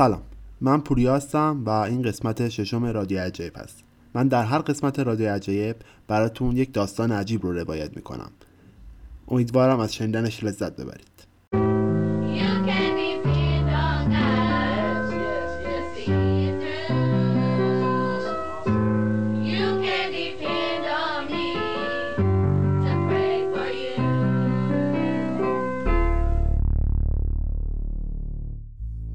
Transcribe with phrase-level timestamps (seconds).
[0.00, 0.22] سلام.
[0.60, 3.84] من پوریا هستم و این قسمت ششم رادیو عجیب هست.
[4.14, 5.76] من در هر قسمت رادیو عجیب
[6.08, 8.30] براتون یک داستان عجیب رو روایت می‌کنم.
[9.28, 11.09] امیدوارم از شنیدنش لذت ببرید.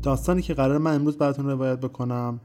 [0.05, 2.41] داستانی که قرار من امروز براتون روایت بکنم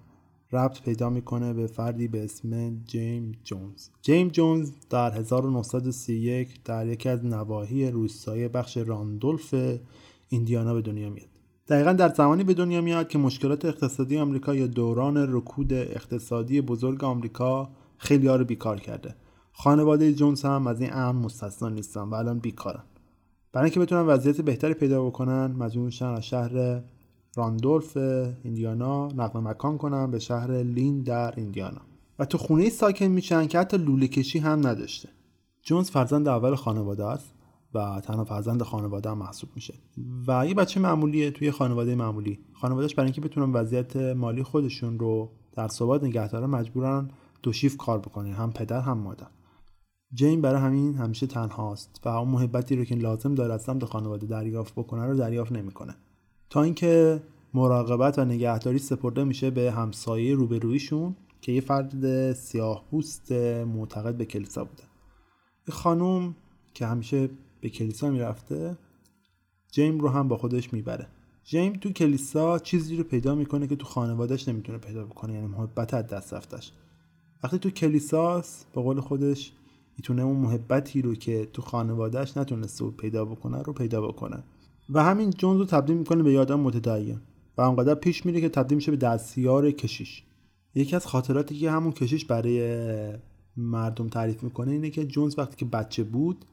[0.53, 3.89] ربط پیدا می‌کنه به فردی به اسم جیم جونز.
[4.03, 9.55] جیم جونز در 1931 در یکی از نواحی روستایی بخش راندولف
[10.28, 11.28] ایندیانا به دنیا میاد.
[11.69, 17.05] دقیقا در زمانی به دنیا میاد که مشکلات اقتصادی آمریکا یا دوران رکود اقتصادی بزرگ
[17.05, 19.14] آمریکا خیلی رو بیکار کرده.
[19.53, 22.83] خانواده جونز هم از این امر مستثنا نیستن و الان بیکارن.
[23.53, 26.83] برای اینکه بتونن وضعیت بهتری پیدا بکنن مجبور میشن از شهر
[27.36, 27.97] راندولف
[28.43, 31.81] ایندیانا نقل مکان کنن به شهر لین در ایندیانا.
[32.19, 35.09] و تو خونه ساکن میشن که حتی لوله کشی هم نداشته.
[35.62, 37.34] جونز فرزند اول خانواده است
[37.75, 39.75] و تنها فرزند خانواده هم محسوب میشه.
[40.28, 42.38] و یه بچه معمولیه توی خانواده معمولی.
[42.53, 47.10] خانوادهش برای اینکه بتونن وضعیت مالی خودشون رو در ثبات نگه دارن مجبورن
[47.43, 49.26] دو شیف کار بکنن هم پدر هم مادر.
[50.12, 54.26] جین برای همین همیشه تنهاست و اون محبتی رو که لازم داره از سمت خانواده
[54.26, 55.94] دریافت بکنه رو دریافت نمی‌کنه.
[56.50, 57.22] تا اینکه
[57.55, 64.25] مراقبت و نگهداری سپرده میشه به همسایه روبرویشون که یه فرد سیاه پوست معتقد به
[64.25, 64.83] کلیسا بوده.
[65.69, 66.34] یه خانوم
[66.75, 67.28] که همیشه
[67.61, 68.77] به کلیسا می‌رفته
[69.72, 71.06] جیم رو هم با خودش می‌بره.
[71.44, 75.94] جیم تو کلیسا چیزی رو پیدا می‌کنه که تو خانوادهش نمی‌تونه پیدا بکنه یعنی محبت
[75.94, 76.72] از دست رفتش.
[77.44, 79.53] وقتی تو کلیساست به قول خودش
[79.99, 84.43] می‌تونه اون محبتی رو که تو خانوادهش نتونسته پیدا بکنه رو پیدا بکنه.
[84.91, 87.21] و همین جونز رو تبدیل می‌کنه به یه آدم متدین.
[87.56, 90.23] و اونقدر پیش میره که تبدیل میشه به دستیار کشیش.
[90.75, 93.19] یکی از خاطراتی که همون کشیش برای
[93.56, 96.45] مردم تعریف می‌کنه اینه که جونز وقتی که بچه بود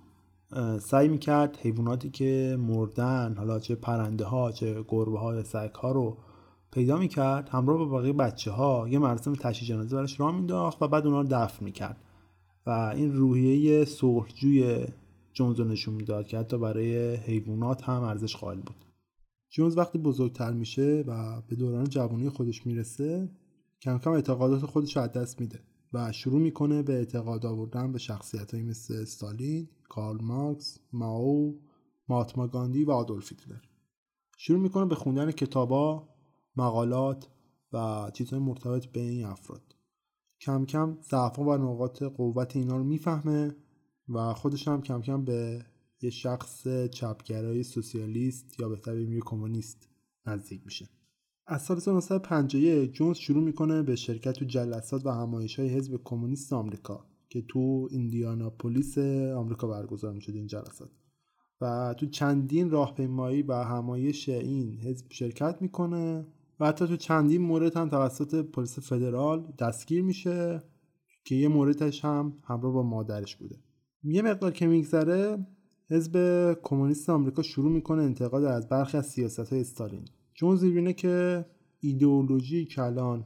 [0.80, 5.92] سعی می‌کرد حیواناتی که مردن حالا چه پرنده ها چه گربه ها یا سگ ها
[5.92, 6.18] رو
[6.72, 10.88] پیدا می‌کرد همراه با بقیه بچه ها یه مراسم تشییع جنازه براش راه مینداخت و
[10.88, 11.98] بعد اونا رو دفن می‌کرد.
[12.66, 14.86] و این روحیه صلحجوی
[15.38, 18.86] جونز رو نشون می‌داد که حتی برای حیوانات هم ارزش قائل بود.
[19.50, 23.32] جونز وقتی بزرگتر میشه و به دوران جوانی خودش می‌رسه
[23.82, 25.60] کم کم اعتقادات خودش رو از دست میده
[25.94, 31.62] و شروع می‌کنه به اعتقاد آوردن به شخصیت مثل استالین، کارل مارکس، ماو،
[32.10, 33.62] ماتما گاندی و آدولف هیتلر.
[34.38, 36.10] شروع می‌کنه به خوندن کتابا،
[36.56, 37.28] مقالات
[37.74, 39.76] و چیزهای مرتبط به این افراد.
[40.42, 43.56] کم کم ضعف‌ها و نقاط قوت اینا رو می‌فهمه
[44.10, 45.66] و خودش هم کم کم به
[46.02, 49.90] یه شخص چپگرای سوسیالیست یا بهتر بگیم کمونیست
[50.26, 50.90] نزدیک میشه.
[51.48, 56.54] از سال 1951 جونز شروع می‌کنه به شرکت تو جلسات و همایش های حزب کمونیست
[56.54, 58.98] آمریکا که تو ایندیاناپولیس
[59.36, 60.90] آمریکا برگزار می‌شد این جلسات
[61.62, 66.28] و تو چندین راهپیمایی و همایش این حزب شرکت می‌کنه
[66.60, 70.64] و حتی تو چندین مورد هم توسط پلیس فدرال دستگیر میشه
[71.26, 73.56] که یه موردش هم همراه با مادرش بوده.
[74.10, 75.48] یه مقدار که میگذره
[75.90, 80.06] حزب کمونیست آمریکا شروع می‌کنه انتقاد از برخی از سیاست های استالین.
[80.34, 81.46] جونز می‌بینه که
[81.80, 83.26] ایدئولوژی که الان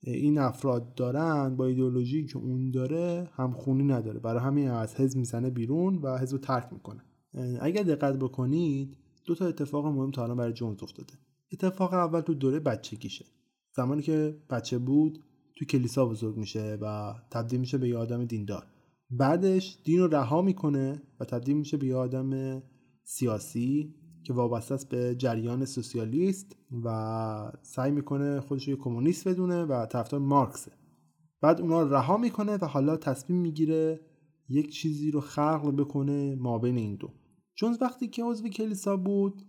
[0.00, 4.20] این افراد دارن با ایدئولوژی که اون داره همخونی نداره.
[4.20, 7.02] برای همین از حزب می‌زنه بیرون و حزب ترک می‌کنه.
[7.60, 11.14] اگر دقت بکنید دو تا اتفاق مهم تا الان برای جونز افتاده.
[11.52, 13.24] اتفاق اول تو دوره بچگیشه.
[13.76, 15.24] زمانی که بچه بود
[15.56, 18.66] تو کلیسا بزرگ میشه و تبدیل میشه به یه آدم دیندار.
[19.10, 22.62] بعدش دین رو رها می‌کنه و تبدیل میشه به یه آدم
[23.04, 23.94] سیاسی
[24.24, 30.20] که وابسته است به جریان سوسیالیست و سعی می‌کنه خودش رو کمونیست بدونه و طرفدار
[30.20, 30.72] مارکسه
[31.40, 34.00] بعد اونا رها می‌کنه و حالا تصمیم می‌گیره
[34.48, 37.10] یک چیزی رو خلق بکنه ما بین این دو.
[37.54, 39.42] چون وقتی که عضو کلیسا بود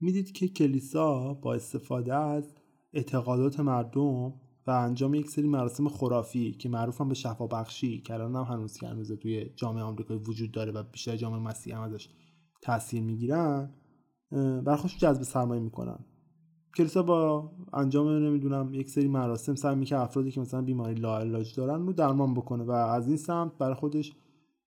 [0.00, 2.54] می‌دید که کلیسا با استفاده از
[2.92, 4.34] اعتقادات مردم
[4.66, 8.42] و انجام یک سری مراسم خرافی که معروف هم به شفا بخشی که الان هم
[8.42, 12.08] هنوز که هنوز توی جامعه آمریکایی وجود داره و بیشتر جامعه مسیحی هم ازش
[12.62, 13.70] تاثیر می‌گیرن
[14.64, 15.98] بر خودشون جذب سرمایه می‌کنن.
[16.76, 21.86] کلیسا با انجام نمی‌دونم یک سری مراسم سعی می‌کنه افرادی که مثلا بیماری لاعلاج دارن
[21.86, 24.12] رو درمان بکنه و از این سمت برای خودش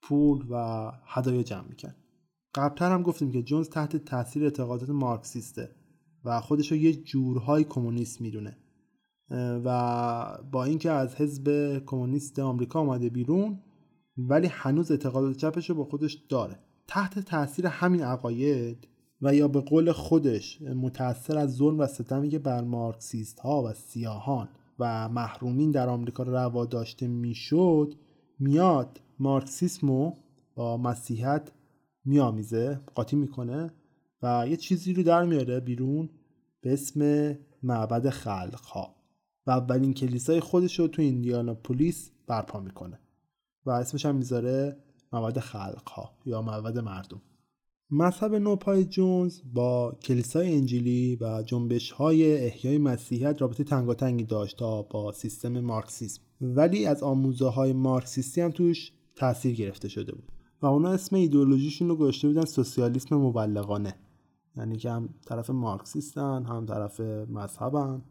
[0.02, 1.96] پول و هدایا جمع می‌کنه
[2.56, 5.76] قبلتر هم گفتیم که جونز تحت تاثیر اعتقادات مارکسیسته
[6.26, 8.58] و خودش رو یه جورهای کمونیست می‌دونه.
[9.32, 13.60] و با اینکه از حزب کمونیست آمریکا آمده بیرون
[14.18, 16.60] ولی هنوز اعتقادات چپش رو با خودش داره.
[16.88, 18.88] تحت تاثیر همین عقاید
[19.22, 23.74] و یا به قول خودش متأثر از ظلم و ستمی که بر مارکسیست ها و
[23.74, 27.96] سیاهان و محرومین در آمریکا روا داشته می‌شد
[28.40, 30.14] میاد مارکسیسمو
[30.56, 31.52] با مسیحیت
[32.06, 33.74] میآمیزه قاطی می‌کنه
[34.24, 36.10] و یه چیزی رو در میاره بیرون
[36.62, 37.32] به اسم
[37.64, 38.97] معبد خلق ها
[39.48, 43.00] و اولین کلیسای خودش رو تو ایندیاناپولیس برپا می‌کنه
[43.66, 44.78] و اسمش هم می‌ذاره
[45.14, 47.22] معبد خلق ها یا معبد مردم.
[47.92, 54.82] مذهب نوپای جونز با کلیسای انجیلی و جنبش های احیای مسیحیت رابطه تنگاتنگی داشت تا
[54.82, 56.22] با سیستم مارکسیسم.
[56.42, 61.90] ولی از آموزه های مارکسیستی هم توش تاثیر گرفته شده بود و اونا اسم ایدئولوژیشون
[61.90, 63.96] رو گذاشته بودن سوسیالیسم مبلغانه.
[64.58, 67.00] یعنی که هم طرف مارکسیستن هم طرف
[67.30, 68.02] مذهبن.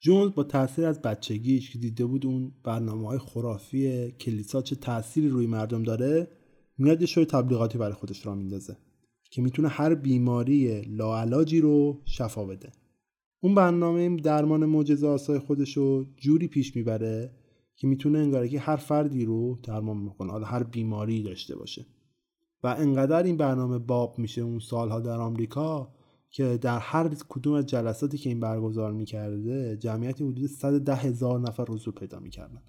[0.00, 5.28] جونز با تاثیر از بچگیش که دیده بود اون برنامه های خرافی کلیسا چه تأثیری
[5.28, 6.28] روی مردم داره
[6.78, 8.76] میاد یه شوی تبلیغاتی برای خودش را میندازه
[9.30, 12.72] که می‌تونه هر بیماری لاعلاجی رو شفا بده.
[13.40, 17.34] اون برنامه درمان معجزه آسای خودش رو جوری پیش می‌بره
[17.76, 21.86] که می‌تونه انگاره که هر فردی رو درمان می‌کنه حالا هر بیماری داشته باشه.
[22.62, 25.94] و انقدر این برنامه باب میشه اون سالها در آمریکا
[26.30, 31.64] که در هر کدوم از جلساتی که این برگزار می‌کرده جمعیتی حدود 110 هزار نفر
[31.64, 32.62] حضور پیدا می‌کردن.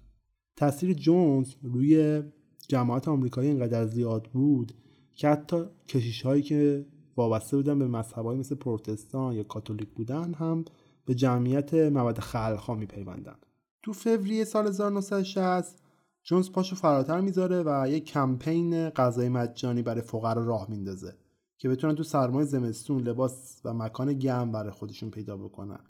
[0.56, 2.22] تاثیر جونز روی
[2.68, 4.72] جماعت آمریکایی اینقدر زیاد بود
[5.12, 6.86] که حتی کشیش هایی که
[7.16, 10.64] وابسته بودن به مذهب مثل پروتستان یا کاتولیک بودن هم
[11.04, 13.36] به جمعیت مواد خلق ها میپیوندن.
[13.82, 15.82] تو فوریه سال 1960
[16.22, 21.14] جونز پاشو فراتر می‌ذاره و یک کمپین غذای مجانی برای فقرا راه میندازه.
[21.60, 25.80] که بتونن تو سرمای زمستون لباس و مکان گرم برای خودشون پیدا بکنن.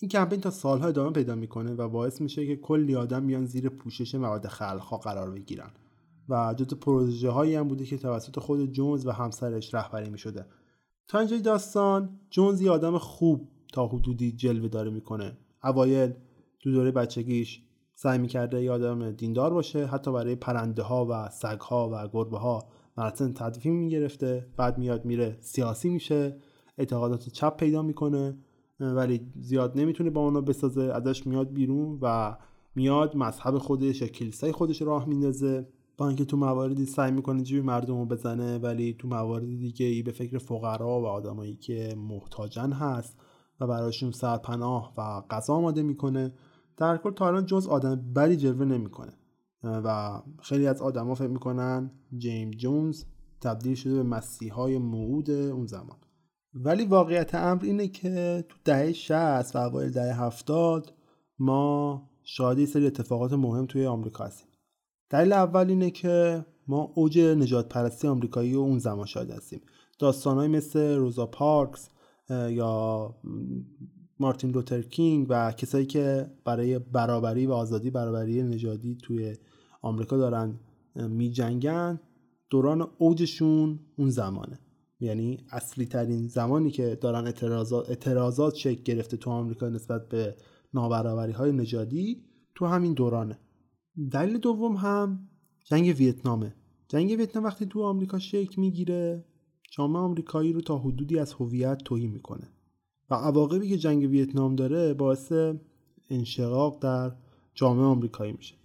[0.00, 3.68] این کمپین تا سالها ادامه پیدا می‌کنه و باعث میشه که کلی آدم بیان زیر
[3.68, 5.70] پوشش مواد خلقها قرار بگیرن.
[6.28, 10.46] و جز پروژه هایی هم بوده که توسط خود جونز و همسرش رهبری می‌شده.
[11.08, 15.38] تا اینجای داستان جونز یه آدم خوب تا حدودی جلوه داره می‌کنه.
[15.64, 16.12] اوایل
[16.60, 17.62] تو دوره بچگیش
[17.94, 22.38] سعی می‌کرده یه آدم دیندار باشه حتی برای پرنده ها و سگ ها و گربه
[22.38, 22.68] ها
[22.98, 24.46] مراسم تدفین می‌گرفته.
[24.56, 26.36] بعد میاد میره سیاسی میشه.
[26.78, 28.36] اعتقادات چپ پیدا می‌کنه.
[28.80, 30.82] ولی زیاد نمی‌تونه با اونا بسازه.
[30.82, 32.36] ازش میاد بیرون و
[32.74, 35.68] میاد مذهب خودش یا کلیسای خودش راه میندازه.
[35.96, 40.02] با اینکه تو مواردی سعی می‌کنه جیب مردم رو بزنه ولی تو مواردی دیگه ای
[40.02, 43.20] به فکر فقرا و آدمایی که محتاجن هست
[43.60, 46.32] و براشون سرپناه و غذا آماده می‌کنه
[46.76, 49.12] در کل تا الان جز آدم بدی جلوه نمی‌کنه.
[49.62, 53.04] و خیلی از آدما فکر می‌کنن جیم جونز
[53.40, 55.96] تبدیل شده به مسیحای موعود اون زمان.
[56.54, 60.92] ولی واقعیت امر اینه که تو دهه 60 و اوایل دهه 70
[61.38, 64.48] ما شاهد سری اتفاقات مهم توی آمریکا هستیم.
[65.10, 69.60] دلیل اول اینه که ما اوج نجات پرستی آمریکایی و اون زمان شاهد هستیم.
[69.98, 71.88] داستانهایی مثل روزا پارکس
[72.30, 73.14] یا
[74.20, 79.36] مارتین لوتر کینگ و کسایی که برای برابری و آزادی برابری نژادی توی
[79.80, 80.60] آمریکا دارن
[80.96, 82.00] می جنگن
[82.50, 84.58] دوران اوجشون اون زمانه.
[85.00, 90.36] یعنی اصلی ترین زمانی که دارن اعتراضات, اعتراضات شکل گرفته تو آمریکا نسبت به
[90.74, 93.38] نابرابری های نژادی تو همین دورانه.
[94.12, 95.28] دلیل دوم هم
[95.64, 96.54] جنگ ویتنامه.
[96.88, 99.24] جنگ ویتنام وقتی تو آمریکا شکل می‌گیره
[99.70, 102.48] جامعه آمریکایی رو تا حدودی از هویت توهی می‌کنه.
[103.10, 105.32] و عواقبی که جنگ ویتنام داره باعث
[106.10, 107.12] انشقاق در
[107.54, 108.57] جامعه آمریکایی میشه.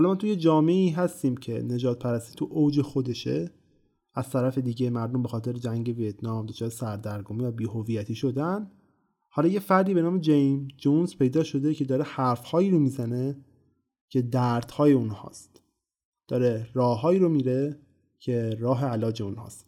[0.00, 3.50] حالا ما توی جامعه هستیم که نجات پرستی تو اوج خودشه.
[4.14, 8.70] از طرف دیگه مردم به خاطر جنگ ویتنام دچار سردرگمی و بیهویتی شدن.
[9.28, 13.36] حالا یه فردی به نام جیم جونز پیدا شده که داره حرفهایی رو می‌زنه
[14.08, 15.62] که دردهای اونهاست.
[16.28, 17.80] داره راههایی رو میره
[18.18, 19.66] که راه علاج اونهاست.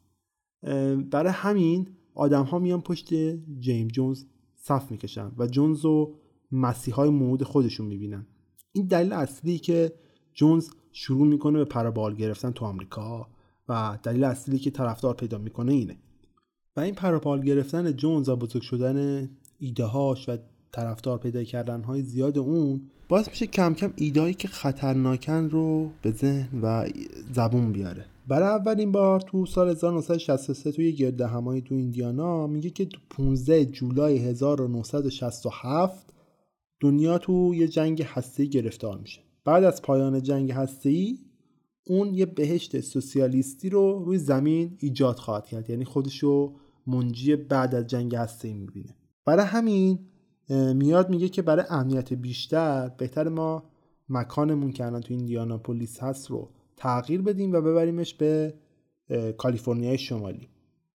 [1.11, 3.15] برای همین آدم ها میان پشت
[3.59, 4.25] جیم جونز
[4.55, 6.19] صف می‌کشن و جونز رو
[6.53, 8.27] مسیحای موعود خودشون می‌بینن.
[8.73, 9.93] این دلیل اصلی که
[10.35, 13.27] جونز شروع می‌کنه به پرابال گرفتن تو آمریکا
[13.69, 15.97] و دلیل اصلی که طرفدار پیدا می‌کنه اینه.
[16.77, 20.37] و این پرابال گرفتن جونز و بزرگ شدن ایدههاش و
[20.73, 26.11] طرفدار پیدا کردن های زیاد اون باعث میشه کم کم ایدهایی که خطرناکن رو به
[26.11, 26.89] ذهن و
[27.33, 28.05] زبون بیاره.
[28.29, 33.65] برای اولین بار تو سال 1963 توی گرد همایی تو ایندیانا میگه که تو 15
[33.65, 36.13] جولای 1967
[36.81, 39.21] دنیا تو یه جنگ هسته‌ای گرفتار میشه.
[39.45, 41.19] بعد از پایان جنگ هسته‌ای
[41.87, 45.71] اون یه بهشت سوسیالیستی رو روی زمین ایجاد خواهد کرد.
[45.71, 46.55] یعنی خودشو
[46.87, 48.97] منجی بعد از جنگ هسته‌ای می‌بینه.
[49.25, 49.99] برای همین
[50.75, 53.65] میاد میگه که برای امنیت بیشتر بهتر ما
[54.09, 58.55] مکانمون که الان تو ایندیاناپولیس هست رو تغییر بدیم و ببریمش به
[59.39, 60.49] کالیفرنیای شمالی.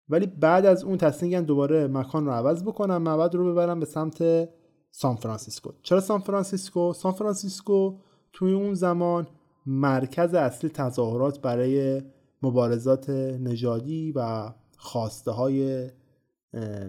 [0.09, 4.49] ولی بعد از اون تصمیم دوباره مکان رو عوض بکنن معبد رو ببرن به سمت
[4.91, 5.71] سان فرانسیسکو.
[5.83, 7.97] چرا سان فرانسیسکو؟ سان فرانسیسکو
[8.33, 9.27] توی اون زمان
[9.65, 12.01] مرکز اصلی تظاهرات برای
[12.41, 15.89] مبارزات نژادی و خواسته های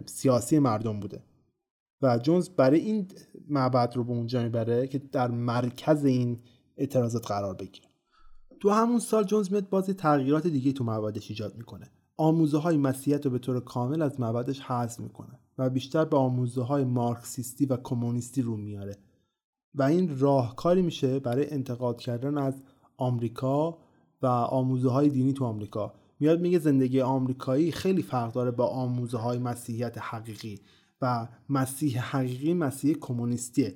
[0.07, 1.23] سیاسی مردم بوده.
[2.02, 3.09] و جونز برای این
[3.49, 6.40] معبد رو به اونجا می‌بره که در مرکز این
[6.76, 7.88] اعتراضات قرار بگیره.
[8.61, 11.90] تو همون سال جونز میاد بازی تغییرات دیگه تو معبدش ایجاد می‌کنه.
[12.16, 16.62] آموزه های مسیحیت رو به طور کامل از معبدش حذف می‌کنه و بیشتر به آموزه
[16.62, 18.97] های مارکسیستی و کمونیستی رو میاره.
[19.75, 22.63] و این راهکاری میشه برای انتقاد کردن از
[22.97, 23.79] آمریکا
[24.23, 25.95] و آموزه های دینی تو آمریکا.
[26.21, 30.61] میاد میگه زندگی آمریکایی خیلی فرق داره با آموزه های مسیحیت حقیقی
[31.03, 33.75] و مسیح حقیقی مسیح کمونیستیه.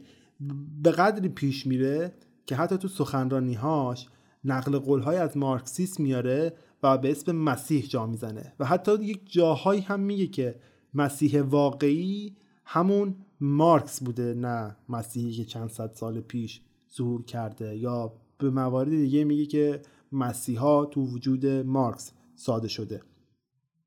[0.83, 2.15] به قدری پیش میره
[2.47, 4.09] که حتی تو سخنرانیهاش
[4.45, 8.53] نقل قولهای از مارکسیسم میاره و به اسم مسیح جا می‌زنه.
[8.61, 10.61] و حتی یک جاهایی هم میگه که
[10.95, 12.37] مسیح واقعی
[12.75, 16.62] همون مارکس بوده نه مسیحی که چند صد سال پیش
[16.97, 17.76] ظهور کرده.
[17.76, 23.02] یا به موارد دیگه میگه که مسیحا تو وجود مارکس ساده شده.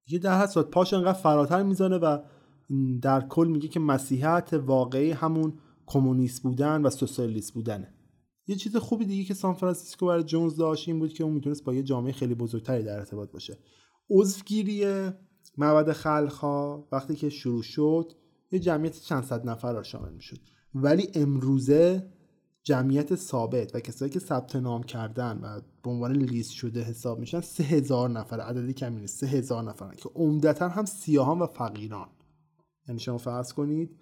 [0.06, 2.18] دیگه در هر پاش انقدر فراتر می‌زنه و
[3.02, 5.54] در کل میگه که مسیحیت واقعی همون
[5.86, 7.94] کمونیست بودن و سوسیالیست بودنه.
[8.48, 11.64] یه چیز خوبی دیگه که سان فرانسیسکو برای جونز داشت این بود که اون می‌تونست
[11.64, 13.58] با یه جامعه خیلی بزرگتری در ارتباط باشه.
[14.10, 14.86] عضوگیری
[15.58, 18.12] معبد خلقها وقتی که شروع شد
[18.52, 20.40] یه جمعیت چند صد نفر را شامل می‌شد.
[20.76, 22.08] ولی امروزه
[22.64, 27.42] جمعیت ثابت و کسایی که ثبت نام کردن و به عنوان لیست شده حساب میشن
[27.42, 29.94] سه هزار نفر عددی کمی نیست سه هزار نفر.
[29.96, 32.08] که عمدتا هم سیاهان و فقیران.
[32.88, 33.96] یعنی شما فرض کنید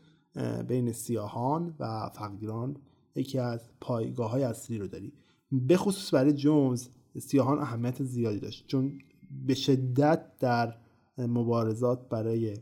[0.67, 2.77] بین سیاهان و فقیران
[3.15, 5.13] یکی از پایگاه های اصلی رو داری.
[5.51, 6.88] به خصوص برای جونز
[7.19, 8.67] سیاهان اهمیت زیادی داشت.
[8.67, 9.00] چون
[9.45, 10.77] به شدت در
[11.17, 12.57] مبارزات برای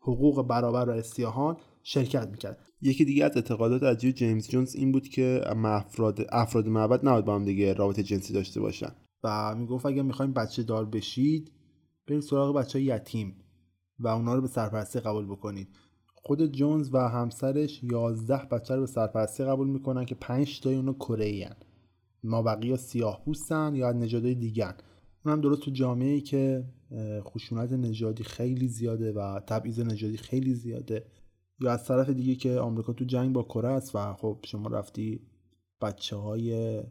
[0.00, 2.58] حقوق برابر برای سیاهان شرکت می‌کرد.
[2.80, 7.34] یکی دیگه از اعتقادات عجیب جیمز جونز این بود که افراد افراد معبد نباید با
[7.34, 8.92] هم دیگه رابطه جنسی داشته باشن.
[9.24, 11.52] و می‌گفت اگه می‌خوایم بچه دار بشید
[12.08, 13.36] برید سراغ بچه یتیم
[13.98, 15.68] و اونا رو به سرپرستی قبول بکنید.
[16.14, 20.92] خود جونز و همسرش 11 بچه رو به سرپرستی قبول می‌کنن که 5 تای اونو
[20.92, 21.56] کره
[22.24, 24.74] ما بقیه سیاه پوستن یا از نژادهای دیگن
[25.24, 26.64] اونم درست تو جامعه ای که
[27.20, 31.06] خشونت نژادی خیلی زیاده و تبعیض نژادی خیلی زیاده.
[31.60, 35.20] یا از طرف دیگه که آمریکا تو جنگ با کره است و خب شما رفتی
[35.80, 36.82] بچه های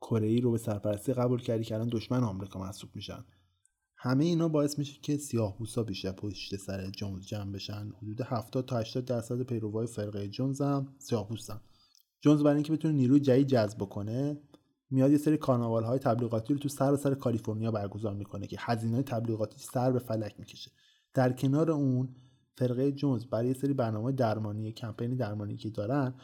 [0.00, 3.24] کره ای رو به سرپرستی قبول کردی که الان دشمن آمریکا محسوب میشن.
[3.96, 7.92] همه اینا باعث میشه که سیاه پوستا بیشتر پشت سر جونز جمع بشن.
[8.02, 11.60] حدود 70 تا 80 درصد پیروای فرقه جونز هم سیاه پوستن
[12.20, 14.40] جونز برای اینکه بتونه نیروی جدید جذب کنه
[14.92, 19.02] میاد یه سری کارناوال های تبلیغاتی رو تو سر سر کالیفرنیا برگزار می‌کنه که هزینه
[19.02, 20.70] تبلیغاتی سر به فلک می‌کشه.
[21.14, 22.08] در کنار اون
[22.56, 26.14] فرقه جونز برای یه سری برنامه درمانی کمپینی درمانی که دارن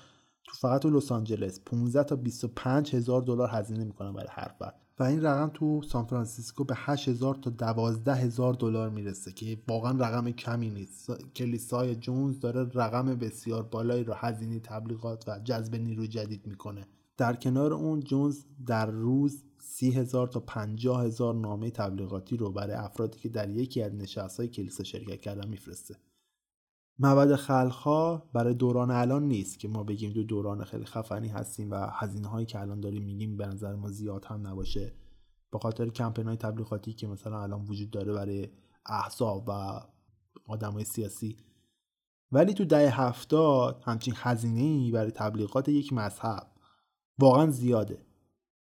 [0.44, 4.74] تو فقط تو لس آنجلس 15 تا 25 هزار دلار هزینه می‌کنن برای هر فرد.
[4.98, 9.92] و این رقم تو سان فرانسیسکو به 8000 تا 12 هزار دلار می‌رسه که واقعا
[9.92, 11.10] رقم کمی نیست.
[11.36, 16.86] کلیسای جونز داره رقم بسیار بالایی رو هزینه تبلیغات و جذب نیروی جدید می‌کنه.
[17.18, 22.76] در کنار اون جونز در روز سی هزار تا پنجاه هزار نامه تبلیغاتی رو برای
[22.76, 25.96] افرادی که در یکی از نشستهای کلیسا شرکت کردن میفرسته.
[26.98, 31.86] معبد خلقها برای دوران الان نیست که ما بگیم دو دوران خیلی خفنی هستیم و
[31.92, 34.92] هزینه هایی که الان داریم میگیم به نظر ما زیاد هم نباشه.
[35.52, 38.48] به خاطر کمپین های تبلیغاتی که مثلا الان وجود داره برای
[38.86, 39.80] احزاب و
[40.46, 41.36] آدم های سیاسی.
[42.32, 46.47] ولی تو دهه هفتاد همچین هزینه برای تبلیغات یک مذهب
[47.18, 47.98] واقعا زیاده.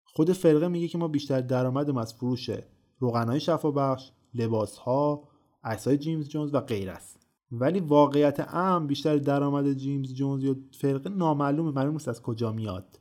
[0.05, 2.51] خود فرقه میگه که ما بیشتر درآمدم از فروش
[2.99, 5.29] روغنهای شفابخش لباسها
[5.65, 7.27] عکسهای جیمز جونز و غیر است.
[7.53, 11.71] ولی واقعیت ام بیشتر درآمد جیمز جونز یا فرقه نامعلومه.
[11.71, 13.01] معلوم نیست از کجا میاد.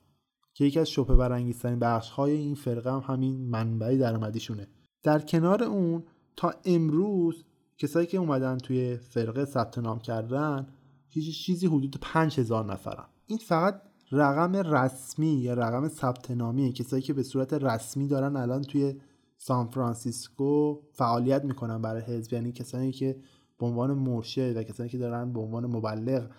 [0.54, 4.68] که یکی از شبهه برانگیزترین بخش های این فرقه هم همین منبع درآمدیشونه.
[5.04, 6.04] در کنار اون
[6.36, 7.46] تا امروز
[7.78, 10.68] کسایی که اومدن توی فرقه ثبت نام کردن
[11.08, 13.06] هیچ چیزی حدود 5000 نفرن.
[13.28, 13.82] این فقط
[14.12, 18.96] رقم رسمی یا رقم ثبت نامی کسایی که به صورت رسمی دارن الان توی
[19.38, 22.34] سان فرانسیسکو فعالیت می‌کنن برای حزب.
[22.34, 23.20] یعنی کسانی که
[23.60, 26.32] به عنوان مرشد و کسانی که دارن به عنوان مبلغ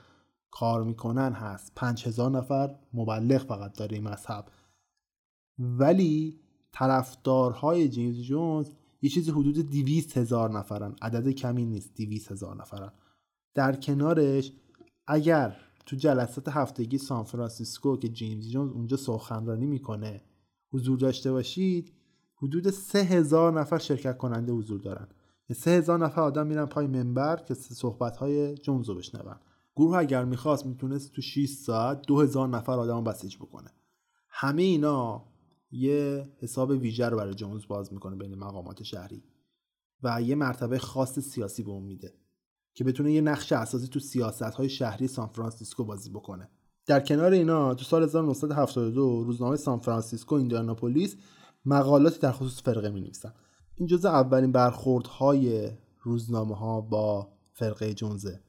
[0.51, 1.73] کار می‌کنن هست.
[1.77, 4.45] 5000 نفر مبلغ فقط داره این مذهب.
[5.59, 6.41] ولی
[6.73, 8.71] طرفدارهای جیمز جونز
[9.03, 10.97] یه چیزی حدود 200 هزار نفرن.
[11.03, 12.93] عدد کمی نیست 200 هزار نفرن.
[13.55, 14.53] در کنارش
[15.07, 20.23] اگر تو جلسات هفتگی سان فرانسیسکو که جیمز جونز اونجا سخنرانی می‌کنه.
[20.73, 21.93] حضور داشته باشید.
[22.37, 25.09] حدود سه هزار نفر شرکت کننده حضور دارن.
[25.55, 29.37] سه هزار نفر آدم میرن پای منبر که صحبت های جونز رو بشنون.
[29.77, 33.71] گروه اگر می‌خواست می‌تونست تو 6 ساعت دو هزار نفر آدم بسیج بکنه.
[34.29, 35.25] همه اینا
[35.71, 39.25] یه حساب ویژه رو برای جونز باز می‌کنه بین مقامات شهری
[40.03, 42.15] و یه مرتبه خاص سیاسی به اون میده.
[42.77, 46.49] که بتونه یه نقش اساسی تو سیاست های شهری سان فرانسیسکو بازی بکنه.
[46.87, 51.17] در کنار اینا تو سال 1972 روزنامه سان فرانسیسکو ایندیاناپولیس
[51.65, 53.33] مقالاتی در خصوص فرقه می نویسن
[53.77, 55.71] این جزء اولین برخوردهای
[56.03, 58.41] روزنامه ها با فرقه جونزه.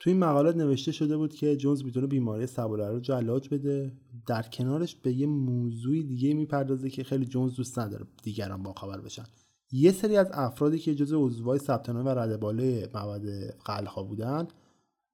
[0.00, 3.92] تو این مقالات نوشته شده بود که جونز می‌تونه بیماری سبولر رو علاج بده.
[4.26, 9.00] در کنارش به یه موضوعی دیگه می‌پردازه که خیلی جونز دوست نداره دیگران با خبر
[9.00, 9.24] بشن.
[9.72, 14.48] یه سری از افرادی که جزء عضوای ثبت و رده بالای معبد قلها بودن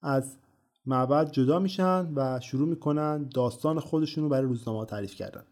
[0.02, 0.36] از
[0.86, 5.44] معبد جدا میشن و شروع می‌کنن داستان خودشون رو برای روزنامه تعریف کردن.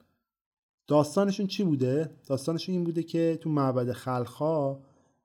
[0.86, 4.78] داستانشون چی بوده؟ داستانشون این بوده که تو معبد خلخا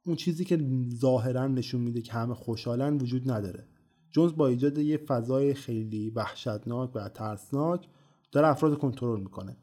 [0.06, 3.66] اون چیزی که ظاهرا نشون میده که همه خوشحالن وجود نداره.
[4.12, 7.88] جونز با ایجاد یه فضای خیلی وحشتناک و ترسناک
[8.32, 9.58] داره افراد کنترل می‌کنه.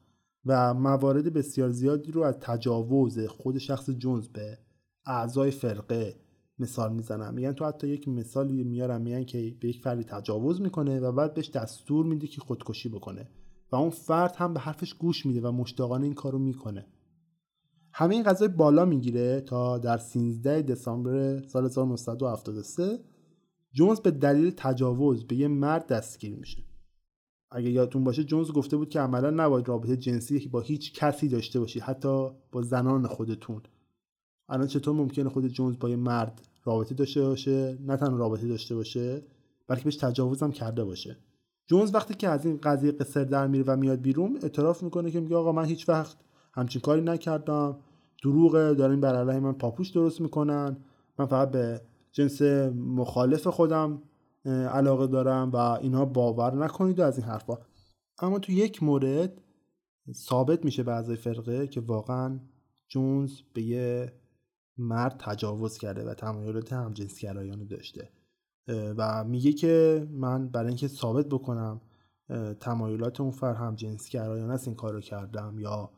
[0.46, 4.58] و موارد بسیار زیادی رو از تجاوز خود شخص جونز به
[5.06, 6.16] اعضای فرقه
[6.58, 7.34] مثال می‌زنم.
[7.34, 11.34] میگن تو حتی یک مثالی میارم میگن که به یک فردی تجاوز می‌کنه و بعد
[11.34, 13.28] بهش دستور میده که خودکشی بکنه
[13.72, 16.86] و اون فرد هم به حرفش گوش میده و مشتاقانه این کارو می‌کنه.
[17.92, 22.98] همه این قضای بالا می‌گیره تا در 13 دسامبر سال 1973
[23.72, 26.67] جونز به دلیل تجاوز به یه مرد دستگیر میشه.
[27.50, 31.60] اگه یادتون باشه جونز گفته بود که عملا نباید رابطه جنسی با هیچ کسی داشته
[31.60, 33.62] باشی حتی با زنان خودتون.
[34.48, 38.74] الان چطور ممکنه خود جونز با یه مرد رابطه داشته باشه؟ نه تنها رابطه داشته
[38.74, 39.22] باشه
[39.68, 41.16] بلکه بهش تجاوز هم کرده باشه.
[41.66, 45.20] جونز وقتی که از این قضیه قصر در میره و میاد بیرون اعتراف می‌کنه که
[45.20, 46.16] میگه آقا من هیچ وقت
[46.52, 47.76] همچین کاری نکردم.
[48.22, 50.76] دروغه دارین بر علیه من پاپوش درست می‌کنن.
[51.18, 51.80] من فقط به
[52.12, 52.42] جنس
[52.76, 54.02] مخالف خودم
[54.48, 57.58] علاقه دارم و اینها باور نکنید و از این حرفا.
[58.18, 59.40] اما تو یک مورد
[60.12, 62.40] ثابت میشه به اعضای فرقه که واقعا
[62.88, 64.12] جونز به یه
[64.78, 68.10] مرد تجاوز کرده و تمایلات همجنسگرایانه داشته.
[68.68, 71.80] و میگه که من برای اینکه ثابت بکنم
[72.60, 75.90] تمایلات اون فرد همجنسگرایانه است این کارو کردم یا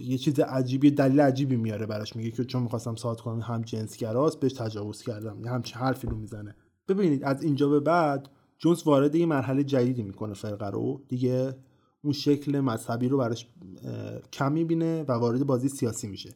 [0.00, 2.16] یه چیز عجیبی دلیل عجیبی میاره براش.
[2.16, 5.44] میگه که چون می‌خواستم ثابت کنم هم جنسگراست بهش تجاوز کردم.
[5.44, 6.54] یا همچین حرفی رو می‌زنه.
[6.94, 11.02] ببینید از اینجا به بعد جونز وارد یه مرحله جدیدی می‌کنه فرقه رو.
[11.08, 11.56] دیگه
[12.02, 13.48] اون شکل مذهبی رو براش
[14.32, 16.34] کم می‌بینه و وارد بازی سیاسی میشه.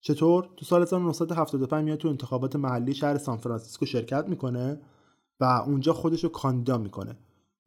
[0.00, 4.80] چطور؟ تو سال 1975 میاد تو انتخابات محلی شهر سان فرانسیسکو شرکت می‌کنه
[5.40, 7.16] و اونجا خودش رو کاندیدا می‌کنه.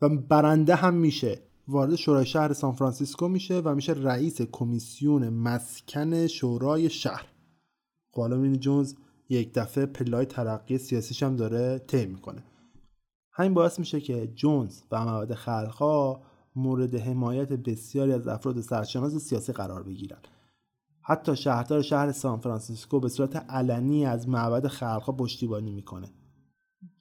[0.01, 1.39] و برنده هم میشه.
[1.67, 7.27] وارد شورای شهر سان فرانسیسکو میشه و میشه رئیس کمیسیون مسکن شورای شهر.
[8.11, 8.93] خب حالا جونز
[9.29, 12.43] یک دفعه پله‌های ترقی سیاسیش هم داره طی می‌کنه.
[13.31, 16.23] همین باعث میشه که جونز و معبد خلقها
[16.55, 20.19] مورد حمایت بسیاری از افراد سرشناس سیاسی قرار بگیرن.
[21.01, 26.09] حتی شهردار شهر سان فرانسیسکو به صورت علنی از معبد خلقها پشتیبانی می‌کنه.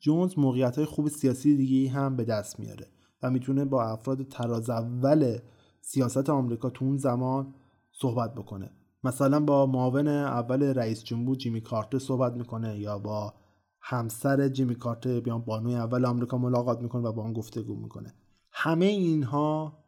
[0.00, 2.87] جونز موقعیت های خوب سیاسی دیگه هم به دست میاره
[3.22, 5.38] و می‌تونه با افراد تراز اول
[5.80, 7.54] سیاست آمریکا تو اون زمان
[7.92, 8.70] صحبت بکنه.
[9.04, 13.34] مثلا با معاون اول رئیس جمهور جیمی کارتر صحبت می‌کنه یا با
[13.80, 18.14] همسر جیمی کارتر بیان بانوی اول آمریکا ملاقات می‌کنه و با آن گفتگو می‌کنه.
[18.52, 19.78] همه اینها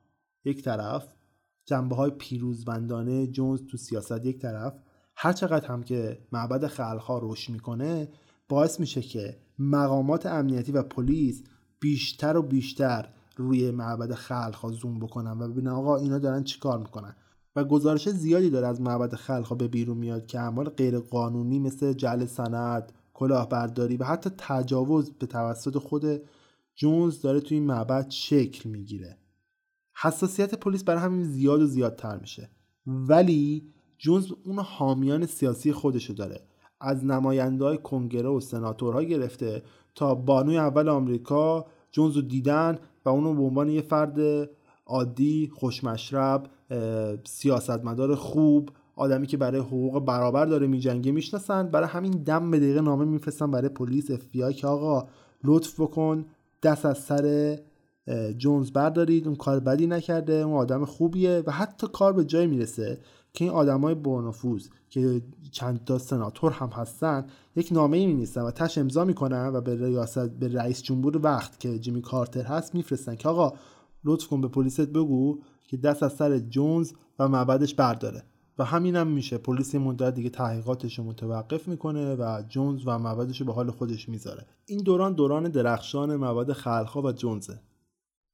[0.44, 1.14] یک طرف
[1.64, 4.74] جنبه های پیروزمندانه جونز تو سیاست یک طرف.
[5.16, 8.08] هر چقدر هم که معبد خلقها رشد می‌کنه
[8.48, 11.44] باعث میشه که مقامات امنیتی و پلیس
[11.80, 17.16] بیشتر و بیشتر روی معبد خلقها زوم بکنن و ببینن آقا اینا دارن چیکار می‌کنن.
[17.56, 22.26] و گزارش زیادی داره از معبد خلقها به بیرون میاد که اعمال غیرقانونی مثل جعل
[22.26, 26.04] سند کلاهبرداری و حتی تجاوز به توسط خود
[26.74, 29.18] جونز داره توی این معبد شکل می‌گیره.
[29.96, 32.50] حساسیت پلیس برای همین زیاد و زیادتر میشه.
[32.86, 36.40] ولی جونز اون حامیان سیاسی خودشو داره.
[36.80, 39.62] از نماینده های کنگره و سناتورها گرفته
[39.94, 44.48] تا بانوی اول آمریکا جونز رو دیدن و اونو به عنوان یه فرد
[44.86, 46.46] عادی خوشمشرب
[47.24, 51.68] سیاستمدار خوب آدمی که برای حقوق برابر داره میجنگه می‌شناسن.
[51.68, 55.08] برای همین دم به دقیقه نامه میفرستن برای پلیس اف که آقا
[55.44, 56.24] لطف بکن
[56.62, 57.58] دست از سر
[58.38, 59.26] جونز بردارید.
[59.26, 62.98] اون کار بدی نکرده اون آدم خوبیه و حتی کار به جای می‌رسه
[63.32, 68.78] که این آدمای برنفوذ که چند تا سناتور هم هستن یک نامه می و تش
[68.78, 73.28] امضا می‌کنن و به ریاست به رئیس جمهور وقت که جیمی کارتر هست میفرستن که
[73.28, 73.52] آقا
[74.04, 78.24] لطف کن به پلیست بگو که دست از سر جونز و معبدش برداره.
[78.58, 79.38] و همینم هم میشه.
[79.38, 84.08] پلیس مدت دیگه تحقیقاتش رو متوقف می‌کنه و جونز و معبدش رو به حال خودش
[84.08, 84.46] می‌ذاره.
[84.66, 87.60] این دوران دوران درخشان معبد خلقها و جونزه.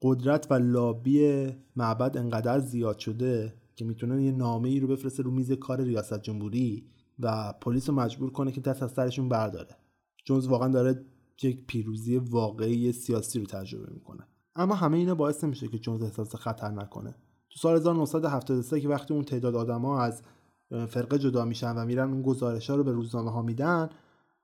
[0.01, 5.31] قدرت و لابی معبد انقدر زیاد شده که می‌تونه یه نامه ای رو بفرسته رو
[5.31, 6.85] میز کار ریاست جمهوری
[7.19, 9.77] و پلیس رو مجبور کنه که دست از سرشون برداره.
[10.25, 11.05] جونز واقعا داره
[11.43, 14.27] یک پیروزی واقعی سیاسی رو تجربه می‌کنه.
[14.55, 17.15] اما همه اینا باعث نمیشه که جونز احساس خطر نکنه.
[17.49, 20.21] تو سال 1973 که وقتی اون تعداد آدما از
[20.69, 23.89] فرقه جدا میشن و میرن اون گزارش ها رو به روزنامه ها میدن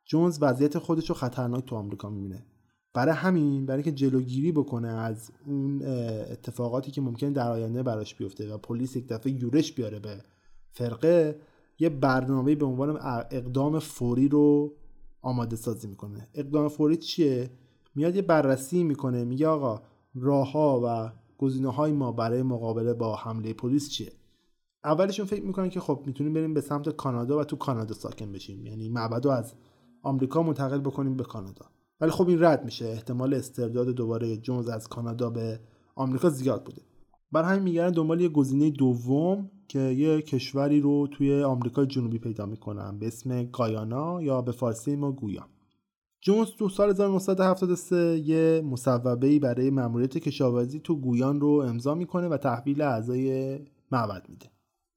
[0.05, 2.45] جونز وضعیت خودش رو خطرناک تو آمریکا می‌بینه.
[2.93, 5.81] برای همین برای که جلوگیری بکنه از اون
[6.31, 10.23] اتفاقاتی که ممکن در آینده براش بیفته و پلیس یک دفعه یورش بیاره به
[10.71, 11.39] فرقه
[11.79, 12.97] یه برنامه به عنوان
[13.31, 14.73] اقدام فوری رو
[15.21, 16.27] آماده سازی می‌کنه.
[16.33, 17.49] اقدام فوری چیه؟
[17.95, 19.81] میاد یه بررسی می‌کنه میگه آقا
[20.21, 24.11] راهها و گزینه های ما برای مقابله با حمله پلیس چیه؟
[24.83, 28.65] اولشون فکر می‌کنن که خب می‌تونیم بریم به سمت کانادا و تو کانادا ساکن بشیم.
[28.65, 29.53] یعنی معبد رو از
[30.03, 31.65] آمریکا منتقل بکنیم به کانادا.
[32.01, 32.85] ولی خب این رد میشه.
[32.85, 35.59] احتمال استرداد دوباره جونز از کانادا به
[35.95, 36.81] آمریکا زیاد بوده.
[37.31, 42.45] برای همین میگردن دنبال یه گزینه دوم که یه کشوری رو توی آمریکای جنوبی پیدا
[42.45, 42.99] می‌کنن.
[42.99, 45.47] به اسم گایانا یا به فارسی ما گویان.
[46.21, 52.37] جونز تو سال 1973 یه مصوبه‌ای برای مأموریت کشاورزی تو گویان رو امضا می‌کنه و
[52.37, 53.59] تحویل اعضای
[53.91, 54.45] معبد میده.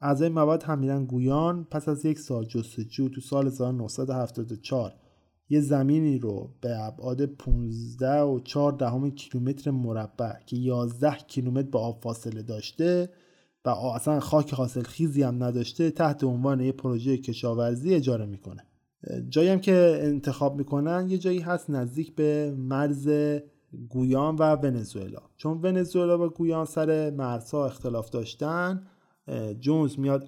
[0.01, 4.93] اعضای معبد هم میرن گویان پس از یک سال جستجو تو سال 1974
[5.49, 11.79] یه زمینی رو به ابعاد 15 و 4 دهم کیلومتر مربع که 11 کیلومتر به
[11.79, 13.11] آب فاصله داشته
[13.65, 18.67] و اصلا خاک حاصل خیزی هم نداشته تحت عنوان یه پروژه کشاورزی اجاره می‌کنه.
[19.29, 23.11] جایی هم که انتخاب می‌کنن یه جایی هست نزدیک به مرز
[23.89, 25.21] گویان و ونزوئلا.
[25.37, 28.87] چون ونزوئلا و گویان سر مرزها اختلاف داشتن
[29.59, 30.25] جونز میاد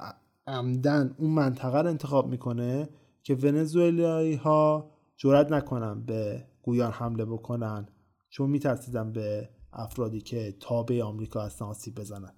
[0.46, 2.88] عمدن اون منطقه رو انتخاب می‌کنه
[3.22, 7.88] که ونزوئلایی ها جرات نکنن به گویان حمله بکنن
[8.30, 12.32] چون میترسیدن به افرادی که تابع آمریکا هستن آسیب بزنن.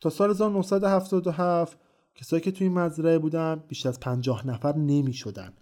[0.00, 1.78] تا سال 1977
[2.14, 5.52] کسایی که توی مزرعه بودن بیش از 50 نفر نمی شدن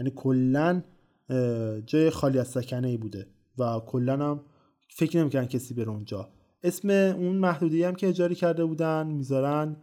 [0.00, 0.82] یعنی کلا
[1.86, 3.26] جای خالی از سکنه ای بوده
[3.58, 4.40] و کلا هم
[4.88, 6.28] فکر نمی‌کردن کسی بره اونجا.
[6.62, 9.76] اسم اون محدودی هم که اجاره کرده بودن می‌ذارن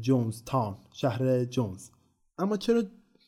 [0.00, 1.90] جونز تاون شهر جونز.
[2.38, 2.82] اما چرا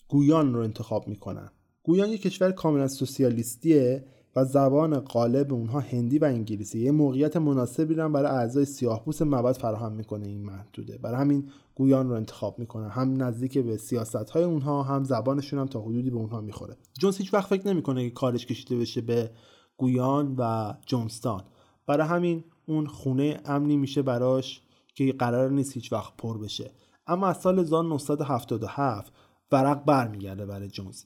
[0.09, 1.51] گویان رو انتخاب می‌کنن؟
[1.83, 4.05] گویان یک کشور کاملا سوسیالیستیه.
[4.37, 6.81] و زبان غالب اونها هندی و انگلیسی.
[6.81, 10.99] یه موقعیت مناسبی رو برای اعضای سیاهپوست معبد فراهم می‌کنه این محدوده.
[10.99, 15.67] برای همین گویان رو انتخاب می‌کنه هم نزدیک به سیاست های اونها هم زبانشون هم
[15.67, 16.77] تا حدودی به اونها می‌خوره.
[16.99, 19.31] جونز هیچ وقت فکر نمی‌کنه که کارش کشیده بشه به
[19.77, 21.45] گویان و جونزتاون
[21.87, 24.63] برای همین اون خونه امنی میشه براش
[24.95, 26.71] که قرار نیست هیچ وقت پر بشه.
[27.07, 29.13] اما از سال 1977
[29.53, 31.03] ورق برمیگرده برای جونز.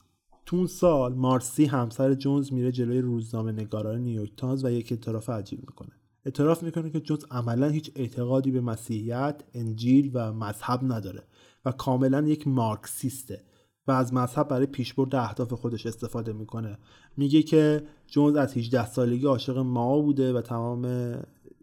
[0.46, 5.60] تو سال مارسی همسر جونز میره جلوی روزنامه نگاران نیویورک تایمز و یک اعتراف عجیب
[5.60, 5.90] می‌کنه.
[6.24, 11.22] اعتراف می‌کنه که جونز عملا هیچ اعتقادی به مسیحیت، انجیل و مذهب نداره
[11.64, 13.42] و کاملا یک مارکسیسته
[13.86, 16.78] و از مذهب برای پیشبرد اهداف خودش استفاده می‌کنه.
[17.16, 20.84] میگه که جونز از 18 سالگی عاشق ماو بوده و تمام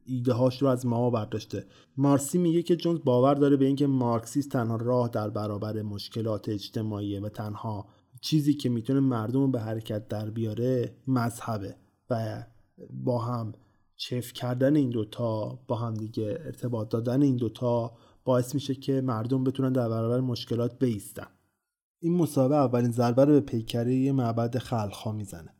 [0.05, 1.65] ایده هاش رو از ماو برداشته.
[1.97, 7.19] مارسی میگه که جونز باور داره به اینکه مارکسیست تنها راه در برابر مشکلات اجتماعی
[7.19, 7.85] و تنها
[8.21, 11.75] چیزی که می‌تونه مردم رو به حرکت در بیاره مذهبه
[12.09, 12.43] و
[12.89, 13.53] با هم
[13.95, 17.91] چف کردن این دوتا با هم دیگه ارتباط دادن این دوتا
[18.25, 21.27] باعث میشه که مردم بتونن در برابر مشکلات بیستن.
[21.99, 25.53] این مسابقه اولین ضربه رو به پیکره معبد خلقها می‌زنه.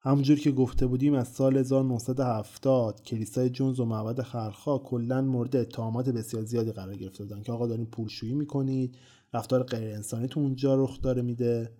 [0.00, 6.08] همونجور که گفته بودیم از سال 1970 کلیسای جونز و معبد خلخا کلا مورد اتهامات
[6.08, 8.96] بسیار زیادی قرار گرفته بودن که آقا دارین پولشویی می‌کنید
[9.34, 11.72] رفتار غیر انسانی تو اونجا رخ داره میده.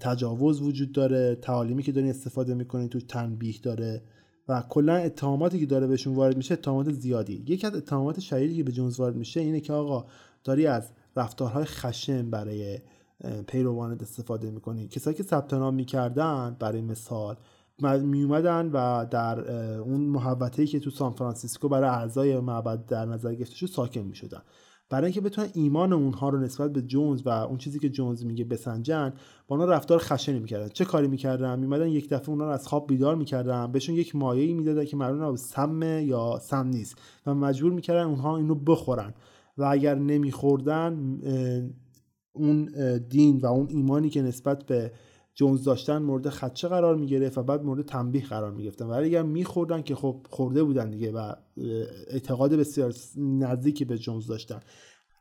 [0.00, 4.02] تجاوز وجود داره تعالیمی که دارین استفاده می‌کنید تو تنبیه داره
[4.48, 7.44] و کلا اتهاماتی که داره بهشون وارد میشه اتهامات زیادی.
[7.46, 10.06] یکی از اتهامات شدیدی که به جونز وارد میشه اینه که آقا
[10.44, 12.78] داری از رفتارهای خشن برای
[13.46, 14.88] پیروانت استفاده می‌کنی.
[14.88, 17.36] کسایی که ثبت نام می‌کردن برای مثال
[18.02, 23.56] میومدن و در اون محوطه‌ای که تو سان فرانسیسکو برای اعضای معبد در نظر گرفته
[23.56, 24.42] شد ساکن می‌شدن.
[24.90, 28.44] برای اینکه بتونن ایمان اونها رو نسبت به جونز و اون چیزی که جونز میگه
[28.44, 29.12] بسنجن
[29.48, 30.68] با اونا رفتار خشنی می‌کردن.
[30.68, 33.72] چه کاری می‌کردن؟ میمدن یک دفعه اونا رو از خواب بیدار می‌کردن.
[33.72, 36.98] بهشون یک مایعی می‌دادن که معلوم سم یا سم نیست.
[37.26, 39.14] و مجبور می‌کردن اونها اینو بخورن.
[39.58, 41.18] و اگر نمیخوردن
[42.32, 42.64] اون
[43.08, 44.92] دین و اون ایمانی که نسبت به
[45.34, 48.86] جونز داشتن مورد خدشه قرار می‌گرفت و بعد مورد تنبیه قرار می‌گرفتن.
[48.86, 51.32] ولی اگر میخوردن که خب خورده بودن دیگه و
[52.06, 54.60] اعتقاد بسیار نزدیکی به جونز داشتن.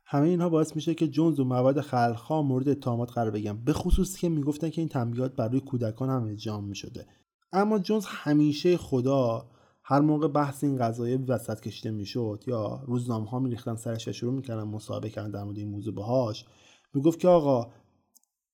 [0.06, 3.63] همه اینها باعث میشه که جونز و مواد خلقها مورد اتهامات قرار بگیرن.
[3.65, 7.06] به خصوص که می‌گفتن که این تنبیهات برای کودکان هم انجام می‌شده.
[7.54, 9.50] اما جونز همیشه خدا
[9.84, 14.34] هر موقع بحث این قضایه وسط کشیده می‌شد یا روزنامه ها میریختن سرش و شروع
[14.34, 16.45] می‌کردن مصاحبه کردن در مورد این موضوع باهاش
[16.93, 17.67] می‌گفت که آقا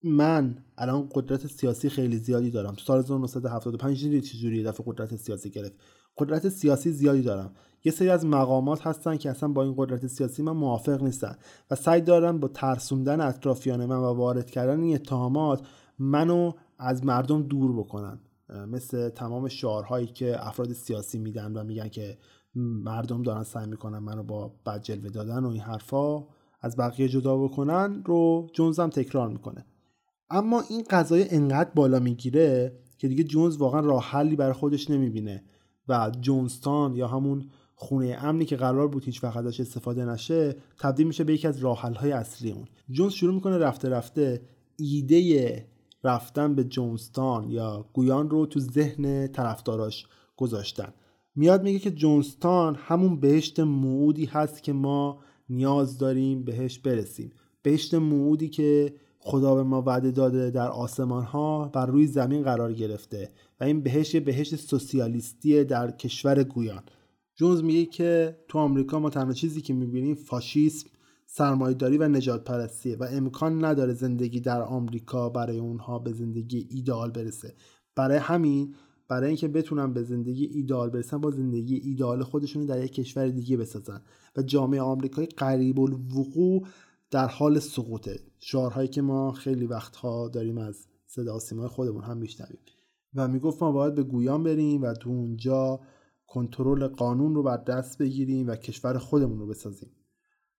[0.04, 2.74] من الان قدرت سیاسی خیلی زیادی دارم.
[2.74, 5.74] تو سال 1975 دیدید چجوری دفعه قدرت سیاسی گرفت.
[6.18, 7.52] قدرت سیاسی زیادی دارم.
[7.84, 11.36] یه سری از مقامات هستن که اصلا با این قدرت سیاسی من موافق نیستن
[11.72, 15.68] و سعی دارم با ترسوندن اطرافیان من و وارد کردن این اتهامات
[16.00, 18.20] منو از مردم دور بکنن.
[18.68, 22.18] مثل تمام شعارهایی که افراد سیاسی میدن و میگن که
[22.56, 26.28] مردم دارن سعی می‌کنن منو با بد جلوه دادن و این حرفا
[26.62, 29.66] از بقیه جدا بکنن رو جونز هم تکرار می‌کنه.
[30.30, 35.44] اما این قضایه انقدر بالا می‌گیره که دیگه جونز واقعا راه حلی برای خودش نمی‌بینه
[35.88, 41.08] و جونستان یا همون خونه امنی که قرار بود هیچ وقت ازش استفاده نشه تبدیل
[41.08, 42.66] میشه به یکی از راه های اصلی اون.
[42.90, 44.42] جونز شروع می‌کنه رفته رفته
[44.78, 45.68] ایده
[46.04, 50.06] رفتن به جونستان یا گویان رو تو ذهن طرفداراش
[50.38, 50.94] گذاشتن.
[51.36, 57.32] میاد میگه که جونستان همون بهشت موعودی هست که ما نیاز داریم بهش برسیم.
[57.62, 58.94] بهشت موعودی که
[59.28, 63.82] خدا به ما وعده داده در آسمان ها بر روی زمین قرار گرفته و این
[63.82, 66.84] بهشت بهشت سوسیالیستی در کشور گویان.
[67.36, 70.90] جونز میگه که تو آمریکا ما تنها چیزی که می‌بینیم فاشیسم
[71.26, 77.12] سرمایهداری و نجات پرستیه و امکان نداره زندگی در آمریکا برای اونها به زندگی ایدئال
[77.12, 77.54] برسه.
[77.96, 78.76] برای همین
[79.10, 83.58] برای اینکه بتونن به زندگی ایدئال برسن با زندگی ایدئال خودشون در یک کشور دیگه
[83.58, 84.02] بسازن.
[84.38, 86.68] و جامعه آمریکایی قریب الوقوع
[87.12, 88.20] در حال سقوطه.
[88.40, 92.60] شعارهایی که ما خیلی وقتها داریم از صدا سیمای خودمون هم میشنویم.
[93.16, 95.80] و می‌گفت ما باید به گویان بریم و تو اونجا
[96.28, 99.92] کنترل قانون رو بر دست بگیریم و کشور خودمون رو بسازیم.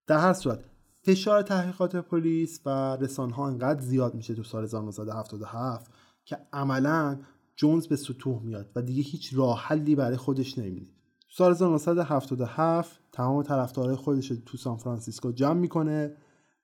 [0.07, 0.65] در هر صورت
[1.03, 5.91] فشار تحقیقات پلیس و رسانه ها انقدر زیاد میشه تو سال 1977
[6.25, 7.21] که عملا
[7.57, 10.87] جونز به سطوح میاد و دیگه هیچ راه حلی برای خودش نمی‌بینه.
[11.21, 16.17] تو سال 1977 تمام طرفدارای خودش تو سان فرانسیسکو جمع می‌کنه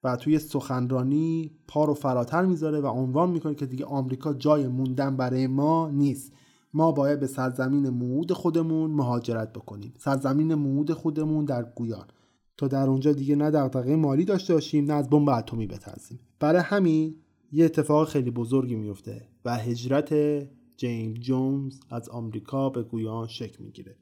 [0.04, 5.16] و توی سخنرانی پا رو فراتر می‌ذاره و عنوان می‌کنه که دیگه آمریکا جای موندن
[5.16, 6.32] برای ما نیست.
[6.74, 9.94] ما باید به سرزمین موعود خودمون مهاجرت بکنیم.
[9.98, 12.06] سرزمین موعود خودمون در گویان.
[12.56, 16.20] تا در اونجا دیگه نه دغدغه مالی داشته باشیم نه از بمب اتمی بترسیم.
[16.40, 17.14] برای همین
[17.52, 20.14] یه اتفاق خیلی بزرگی میفته و هجرت
[20.76, 23.96] جیم جونز از آمریکا به گویان شکل می‌گیره.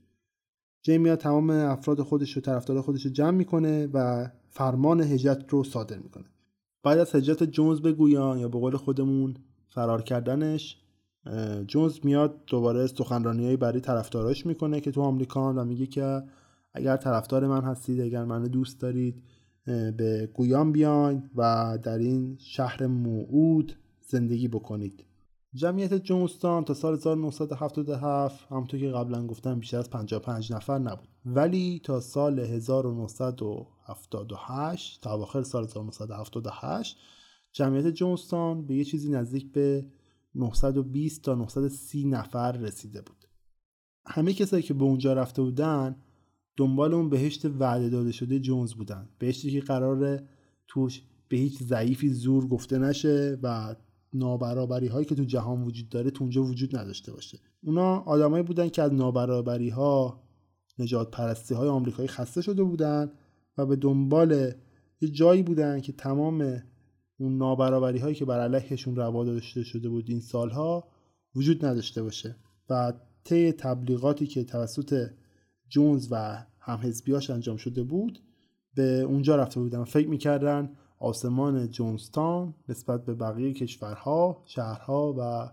[0.83, 5.65] جیم میاد تمام افراد خودش و طرفدار خودش رو جمع می‌کنه و فرمان هجرت رو
[5.65, 6.25] صادر می‌کنه.
[6.83, 9.35] بعد از هجرت جونز به گویان یا به قول خودمون
[9.69, 10.79] فرار کردنش
[11.67, 16.23] جونز میاد دوباره سخنرانیهایی برای طرفداراش می‌کنه که تو آمریکا و میگه که
[16.75, 19.23] اگر طرفدار من هستید اگر منو دوست دارید
[19.97, 25.05] به گویان بیاین و در این شهر موعود زندگی بکنید.
[25.55, 31.09] جمعیت جونستان تا سال 1977 همونطور که قبلا گفتم بیشتر از 55 نفر نبود.
[31.27, 36.97] ولی تا سال 1978 تا اواخر سال 1978
[37.53, 39.87] جمعیت جونستان به یه چیزی نزدیک به
[40.35, 43.29] 920 تا 930 نفر رسیده بود.
[44.07, 45.97] همه کسایی که به اونجا رفته بودن
[46.57, 49.09] دنبال اون بهشت وعده داده شده جونز بودن.
[49.19, 50.29] بهشتی که قراره
[50.69, 53.77] توش به هیچ ضعیفی زور گفته نشه و
[54.15, 57.39] نابرابری هایی که تو جهان وجود داره تو اونجا وجود نداشته باشه.
[57.63, 60.23] اونا آدمایی بودن که از نابرابری ها
[60.79, 63.13] نجات پرستی های آمریکایی خسته شده بودن
[63.59, 64.53] و به دنبال
[65.01, 66.63] یه جایی بودن که تمام
[67.19, 70.89] اون نابرابری هایی که بر علیهشون روا داشته شده بود این سالها
[71.35, 72.37] وجود نداشته باشه.
[72.71, 72.93] و
[73.25, 75.11] طی تبلیغاتی که توسط
[75.69, 78.19] جونز و همحزبیاش انجام شده بود
[78.75, 79.85] به اونجا رفته بودن.
[79.85, 80.71] فکر می‌کردن
[81.03, 85.51] آسمان جونستان نسبت به بقیه کشورها شهرها و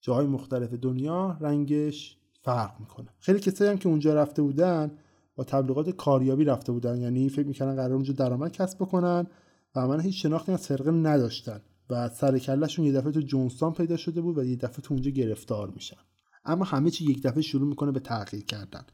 [0.00, 3.08] جاهای مختلف دنیا رنگش فرق می‌کنه.
[3.18, 4.90] خیلی کسایی هم که اونجا رفته بودن
[5.36, 7.00] با تبلیغات کاریابی رفته بودن.
[7.00, 9.26] یعنی فکر می‌کردن قرار اونجا درآمد کسب بکنن
[9.74, 13.96] و من هیچ شناختی از فرقه نداشتن و سر کلشون یه دفعه تو جونستان پیدا
[13.96, 15.96] شده بود و یه دفعه تو اونجا گرفتار میشن.
[16.44, 18.84] اما همه چی یک دفعه شروع می‌کنه به تغییر کردن.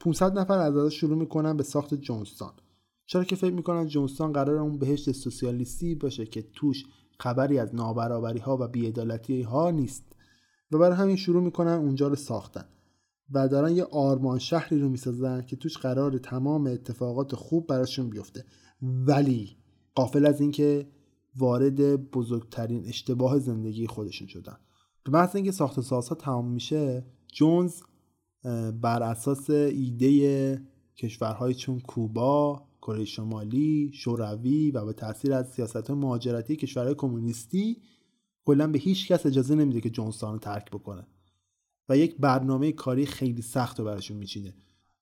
[0.00, 2.52] 500 نفر از شروع می‌کنن به ساخت جونستان.
[3.06, 6.84] چرا که فکر می‌کنن جونستان قرار اون بهشت سوسیالیستی باشه که توش
[7.20, 10.16] خبری از نابرابری ها و بیعدالتی ها نیست.
[10.70, 12.64] و برای همین شروع می‌کنن اونجا رو ساختن.
[13.30, 18.44] و دارن یه آرمان شهری رو می‌سازن که توش قرار تمام اتفاقات خوب براشون بیفته.
[18.82, 19.56] ولی
[19.94, 20.88] قافل از اینکه
[21.36, 24.56] وارد بزرگترین اشتباه زندگی خودشون شدن.
[25.04, 27.82] به محض اینکه ساخت سازها تمام میشه جونز
[28.82, 30.62] بر اساس ایده
[30.96, 37.82] کشورهایی چون کوبا کره شمالی شوروی و به تاثیر از سیاست مهاجرتی کشورهای کمونیستی
[38.44, 41.06] کلا به هیچ کس اجازه نمیده که جونستان رو ترک بکنه.
[41.88, 44.54] و یک برنامه کاری خیلی سخت رو براشون میچینه.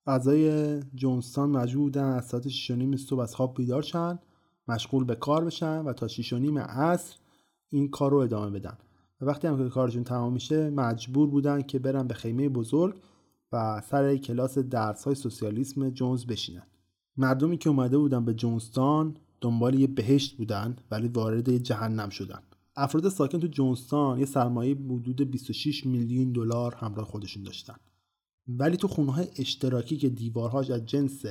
[0.07, 4.19] اعضای جونستان مجبور بودن از ساعت 6 و نیم صبح از خواب بیدار شن
[4.67, 7.17] مشغول به کار بشن و تا 6 و نیم عصر
[7.69, 8.77] این کار رو ادامه بدن.
[9.21, 13.01] و وقتی هم که کارشون تمام میشه مجبور بودن که برن به خیمه بزرگ
[13.51, 16.63] و سر کلاس درس های سوسیالیسم جونز بشینن.
[17.17, 22.39] مردمی که اومده بودن به جونستان دنبال یه بهشت بودن ولی وارد یه جهنم شدن.
[22.75, 27.75] افراد ساکن تو جونستان یه سرمایه حدود 26 میلیون دلار همراه خودشون داشتن.
[28.47, 31.25] ولی تو خونه اشتراکی که دیوارهاش از جنس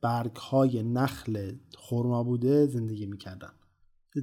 [0.00, 3.50] برگ های نخل خرما بوده زندگی می‌کردن.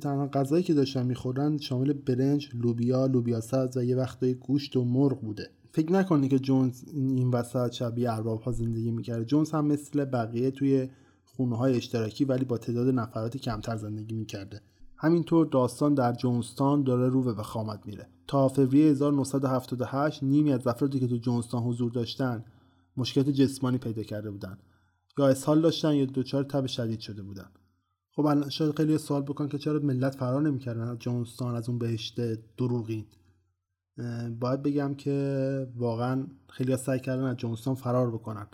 [0.01, 4.84] تنها غذایی که داشتن می‌خورن شامل برنج، لوبیا، لوبیا سبز و یه وقتای گوشت و
[4.84, 5.49] مرغ بوده.
[5.71, 9.25] فکر نکنی که جونز این وسط شبیه ارباب ها زندگی می‌کرده.
[9.25, 10.89] جونز هم مثل بقیه توی
[11.36, 14.62] خونه های اشتراکی ولی با تعداد نفراتی کمتر زندگی می‌کرده.
[14.98, 18.08] همینطور داستان در جونستان داره رو به وخامت میره.
[18.28, 22.45] تا فوریه 1978 نیمی از افرادی که تو جونستان حضور داشتن
[22.98, 24.58] مشکلات جسمانی پیدا کرده بودن.
[25.17, 27.50] یا اسهال داشتن یا دچار تب شدید شده بودن.
[28.12, 31.78] خب الان شاید خیلی سوال بکن که چرا ملت فرار نمی‌کردن؟ از جونستان از اون
[31.78, 32.15] بهشت
[32.58, 33.06] دروغین.
[34.39, 38.48] باید بگم که واقعا خیلی سعی کردن از جونستان فرار بکنن.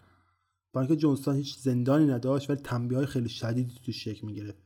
[0.74, 4.64] با اینکه جونستان هیچ زندانی نداشت ولی تنبیه های خیلی شدیدی توش شکل می‌گرفت.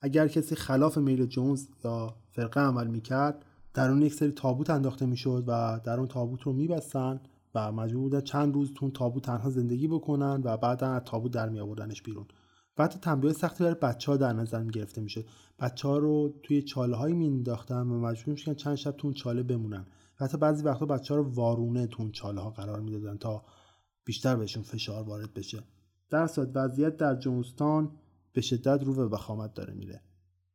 [0.00, 5.06] اگر کسی خلاف میل جونز یا فرقه عمل می‌کرد در اون یک سری تابوت انداخته
[5.06, 7.20] می‌شد و در اون تابوت رو میبستن
[7.54, 11.48] و مجبور بودن چند روز تو تابوت تنها زندگی بکنن و بعدا از تابوت در
[11.48, 12.26] می آوردنش بیرون
[12.76, 15.24] بعد تنبیه سختی برای بچه ها در نظر می گرفته می‌شد.
[15.58, 19.42] بچه ها رو توی چاله هایی می و مجبور میشن چند شب تو اون چاله
[19.42, 19.86] بمونن.
[20.20, 23.44] و حتی بعضی وقتا بچه ها رو وارونه تو اون چاله ها قرار می‌دادن تا
[24.10, 25.62] بیشتر بهشون فشار وارد بشه.
[26.10, 27.90] در صورت وضعیت در جونستان
[28.32, 30.00] به شدت رو به وخامت داره میره.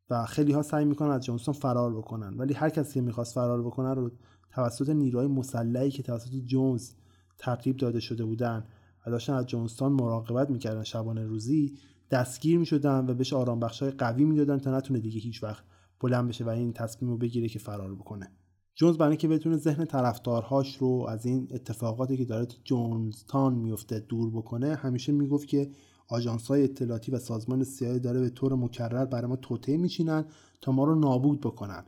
[0.10, 2.38] و خیلی ها سعی می‌کنن از جونستان فرار بکنن.
[2.38, 4.12] ولی هر کسی که می‌خواست فرار بکنه رو
[4.52, 6.92] توسط نیروهای مسلحی که توسط جونز
[7.38, 8.66] ترتیب داده شده بودن
[9.08, 11.78] و داشتن از جونستان مراقبت می‌کردن شبانه روزی
[12.12, 15.64] دستگیر می‌شدن و بهش آرام بخشای قوی می‌دادن تا نتونه دیگه هیچ وقت
[16.00, 18.32] بلند بشه و این تصمیم رو بگیره که فرار بکنه.
[18.76, 24.00] جونز برای اینکه بتونه ذهن طرفدارهاش رو از این اتفاقاتی که داره تو جونستان میفته
[24.00, 25.72] دور بکنه همیشه می‌گفت که
[26.08, 30.26] آژانس های اطلاعاتی و سازمان سیاه داره به طور مکرر برای ما توطئه میچینن
[30.62, 31.86] تا ما رو نابود بکنن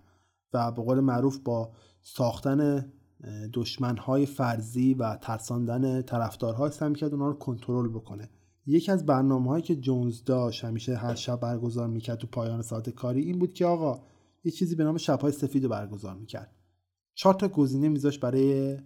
[0.53, 1.71] و به قول معروف با
[2.01, 2.91] ساختن
[3.53, 8.29] دشمنهای فرضی و ترساندن طرفدارها سعی کرد اونا رو کنترل بکنه.
[8.65, 12.89] یکی از برنامه هایی که جونز داشت همیشه هر شب برگزار می‌کرد تو پایان ساعت
[12.89, 14.03] کاری این بود که آقا
[14.43, 16.56] یه چیزی به نام شبهای سفید برگزار می‌کرد.
[17.17, 18.77] چهار تا گزینه میذاش برای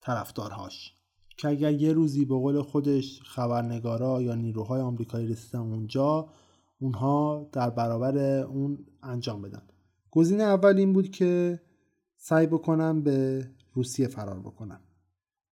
[0.00, 0.94] طرفدارهاش.
[1.36, 6.28] که اگر یه روزی به قول خودش خبرنگارا یا نیروهای آمریکایی رسیدن اونجا
[6.80, 9.62] اونها در برابر اون انجام بدن.
[10.10, 11.60] گزینه اول این بود که
[12.16, 14.80] سعی بکنن به روسیه فرار بکنن.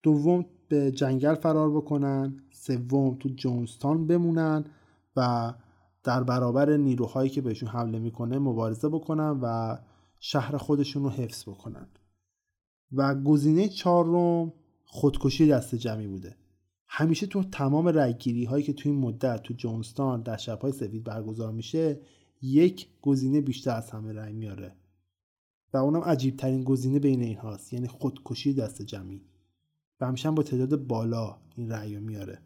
[0.03, 2.43] دوم به جنگل فرار بکنن.
[2.51, 4.65] سوم تو جونستان بمونن
[5.15, 5.53] و
[6.03, 9.77] در برابر نیروهایی که بهشون حمله می‌کنه مبارزه بکنن و
[10.25, 11.87] شهر خودشون رو حفظ بکنن.
[12.91, 14.53] و گزینه چهارم
[14.85, 16.35] خودکشی دست جمعی بوده.
[16.87, 21.51] همیشه تو تمام رأیگیری هایی که تو این مدت تو جونستان در شبهای سفید برگزار
[21.51, 21.99] میشه
[22.41, 24.75] یک گزینه بیشتر از همه رأی میاره.
[25.73, 29.21] و اونم عجیب ترین گزینه بین این هاست یعنی خودکشی دست جمعی.
[29.99, 32.41] و همیشه با تعداد بالا این رأی میاره.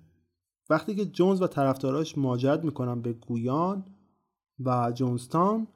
[0.69, 3.85] وقتی که جونز و طرفداراش مهاجرت می‌کنن به گویان
[4.59, 5.67] و جونستان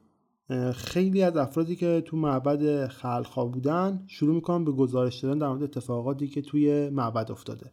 [0.74, 5.62] خیلی از افرادی که تو معبد خلقها بودن شروع می‌کنن به گزارش دادن در مورد
[5.62, 7.72] اتفاقاتی که توی معبد افتاده.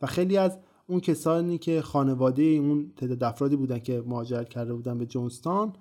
[0.00, 4.98] و خیلی از اون کسانی که خانواده اون تعداد افرادی بودن که مهاجرت کرده بودن
[4.98, 5.72] به جونستان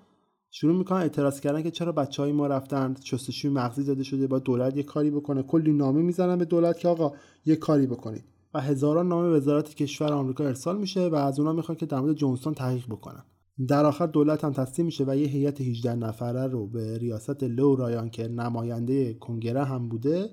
[0.51, 4.39] شروع می‌کنن اعتراض کردن که چرا بچه های ما رفتن شستشوی مغزی داده شده با
[4.39, 5.43] دولت یه کاری بکنه.
[5.43, 7.13] کلی نامه می‌زنن به دولت که آقا
[7.45, 8.23] یه کاری بکنید.
[8.53, 12.15] و هزاران نامه وزارت کشور آمریکا ارسال میشه و از اونا می‌خوان که در مورد
[12.15, 13.23] جونستان تحقیق بکنن.
[13.68, 17.76] در آخر دولت هم تسلیم میشه و یه هیئت 18 نفره رو به ریاست لو
[17.76, 20.30] رایان که نماینده کنگره هم بوده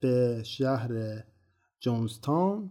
[0.00, 1.22] به شهر
[1.80, 2.70] جونستان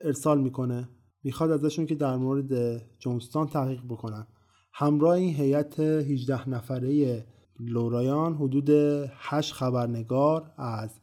[0.00, 0.88] ارسال می‌کنه.
[1.22, 4.26] می‌خواد ازشون که در مورد جونستان تحقیق بکنن.
[4.72, 7.24] همراه این هیئت 18 نفره
[7.60, 8.70] لورایان حدود
[9.14, 11.00] 8 خبرنگار از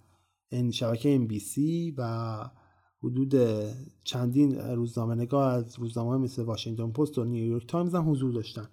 [0.50, 1.60] این شبکه NBC
[1.98, 2.50] و
[3.08, 3.36] حدود
[4.04, 8.68] چندین روزنامه نگار از روزنامه مثل واشنگتن پست و نیویورک تایمز هم حضور داشتن.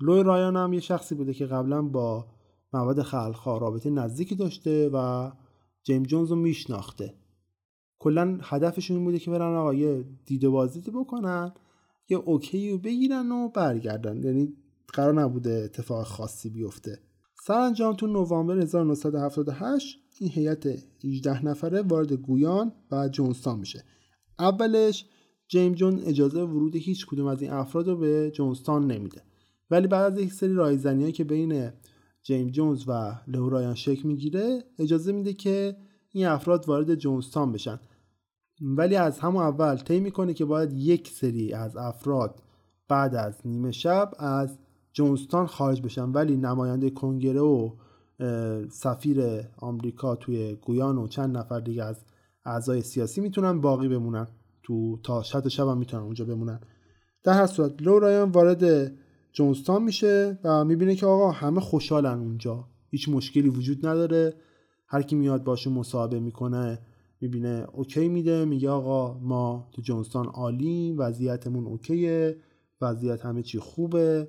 [0.00, 2.26] لئو رایان هم یه شخصی بوده که قبلا با
[2.72, 5.30] معبد خلقها رابطه نزدیکی داشته و
[5.82, 7.14] جیم جونز رو میشناخته.
[7.98, 11.52] کلا هدفشون این بوده که برن آقا یه دید و بازدیدی بکنن
[12.08, 14.22] یه OK رو بگیرن و برگردن.
[14.22, 14.52] یعنی
[14.88, 16.98] قرار نبوده اتفاق خاصی بیفته.
[17.48, 20.66] سرانجام تو نوامبر 1978 این هیئت
[21.04, 23.84] 18 نفره وارد گویان و جونستان میشه.
[24.38, 25.06] اولش
[25.48, 29.22] جیم جون اجازه ورود هیچ کدوم از این افراد رو به جونستان نمیده.
[29.70, 31.72] ولی بعد از یک سری رایزنی که بین
[32.22, 35.76] جیم جونز و لورایان شکل می‌گیره اجازه میده که
[36.12, 37.80] این افراد وارد جونستان بشن.
[38.60, 42.42] ولی از همون اول طی می‌کنه که باید یک سری از افراد
[42.88, 44.58] بعد از نیمه شب از
[44.92, 46.10] جونستان خارج بشن.
[46.10, 47.70] ولی نماینده کنگره و
[48.70, 49.20] سفیر
[49.58, 52.04] آمریکا توی گویان و چند نفر دیگه از
[52.44, 54.26] اعضای سیاسی می‌تونن باقی بمونن.
[54.62, 56.60] تو تا شب شب هم می‌تونن اونجا بمونن.
[57.24, 58.92] در هر صورت لو رایان وارد
[59.32, 62.64] جونستان میشه و می‌بینه که آقا همه خوشحالن اونجا.
[62.90, 64.34] هیچ مشکلی وجود نداره.
[64.86, 66.78] هر کی میاد باشون مصاحبه می‌کنه
[67.20, 68.44] می‌بینه اوکی میده.
[68.44, 72.36] میگه آقا ما تو جونستان عالی وضعیتمون اوکیه
[72.80, 74.28] وضعیت همه چی خوبه.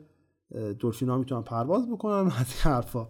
[0.80, 3.08] دلفینا می‌تونن پرواز بکنن از این حرفا.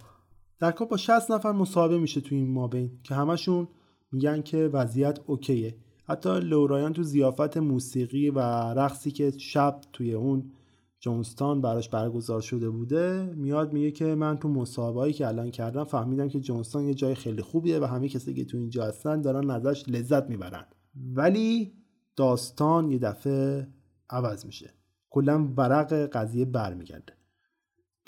[0.60, 3.68] در کل با 60 نفر مصاحبه میشه تو این مابین که همشون
[4.12, 5.76] میگن که وضعیت اوکیه.
[6.06, 8.40] حتی لورایان تو زیافت موسیقی و
[8.74, 10.52] رقصی که شب توی اون
[11.00, 16.30] جونستان براش برگزار شده بوده میاد میگه که من تو مصاحبه‌ای که الان کردم فهمیدم
[16.30, 19.84] که جونستان یه جای خیلی خوبیه و همه کسی که تو اینجا هستن دارن ازش
[19.88, 20.66] لذت می‌برن.
[21.14, 21.74] ولی
[22.16, 23.68] داستان یه دفعه
[24.10, 24.74] عوض میشه.
[25.10, 27.19] کلا ورق قضیه برمیگرده.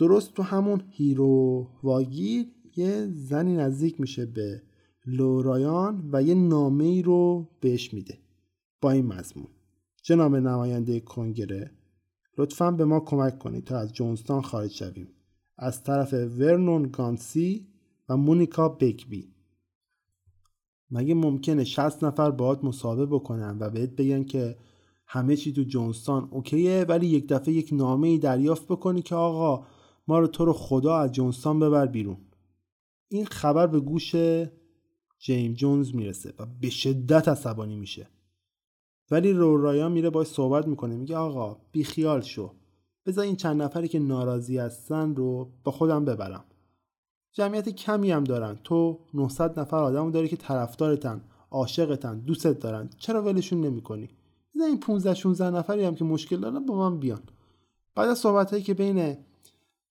[0.01, 2.45] درست تو همون هیرو واگیر
[2.75, 4.61] یه زنی نزدیک میشه به
[5.05, 8.17] لورایان و یه نامه ای رو بهش میده
[8.81, 9.47] با این مضمون.
[10.03, 11.71] جناب نماینده کنگره؟
[12.37, 15.07] لطفا به ما کمک کنید تا از جونستان خارج شویم.
[15.57, 17.67] از طرف ورنون گانسی
[18.09, 19.33] و مونیکا بگبی.
[20.91, 24.55] مگه ممکنه 60 نفر باهات مصاحبه بکنن و بهت بگن که
[25.07, 29.65] همه چی تو جونستان اوکیه ولی یک دفعه یک نامه ای دریافت بکنی که آقا
[30.07, 32.17] ما رو تو رو خدا از جونستان ببر بیرون.
[33.07, 34.15] این خبر به گوش
[35.19, 38.09] جیم جونز می‌رسه و به شدت عصبانی میشه.
[39.11, 40.95] ولی رورایا میره باش صحبت می‌کنه.
[40.95, 42.51] میگه آقا بیخیال شو.
[43.05, 46.43] بذار این چند نفری که ناراضی هستن رو با خودم ببرم.
[47.31, 48.59] جمعیت کمی هم دارن.
[48.63, 51.21] تو 900 نفر آدم داری که طرفدارتن
[51.51, 52.89] عاشقتن دوستت دارن.
[52.97, 54.09] چرا ولشون نمی‌کنی؟
[54.55, 57.21] بذار این 15 16 نفری هم که مشکل دارن با من بیان.
[57.95, 59.17] بعد از صحبت هایی که بین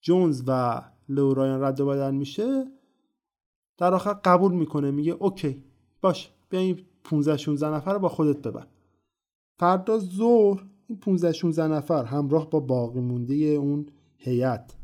[0.01, 2.65] جونز و لورایان رد و بدل میشه
[3.77, 5.63] در آخر قبول می‌کنه میگه اوکی
[6.01, 8.67] باش بیا این 15 16 نفر رو با خودت ببر.
[9.59, 13.85] فردا ظهر این 15 16 نفر همراه با باقی مونده اون
[14.17, 14.75] هیئت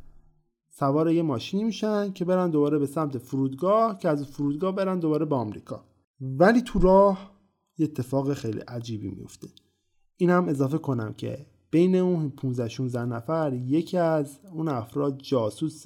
[0.70, 5.26] سوار یه ماشینی میشن که برن دوباره به سمت فرودگاه که از فرودگاه برن دوباره
[5.26, 5.86] به آمریکا.
[6.22, 7.32] ولی تو راه
[7.78, 9.48] یه اتفاق خیلی عجیبی میفته
[10.18, 11.46] این هم اضافه کنم که
[11.78, 15.84] بین اون 15 16 نفر یکی از اون افراد جاسوس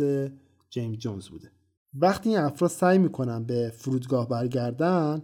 [0.69, 1.51] جیمز جونز بوده.
[1.93, 5.21] وقتی این افراد سعی می‌کنن به فرودگاه برگردن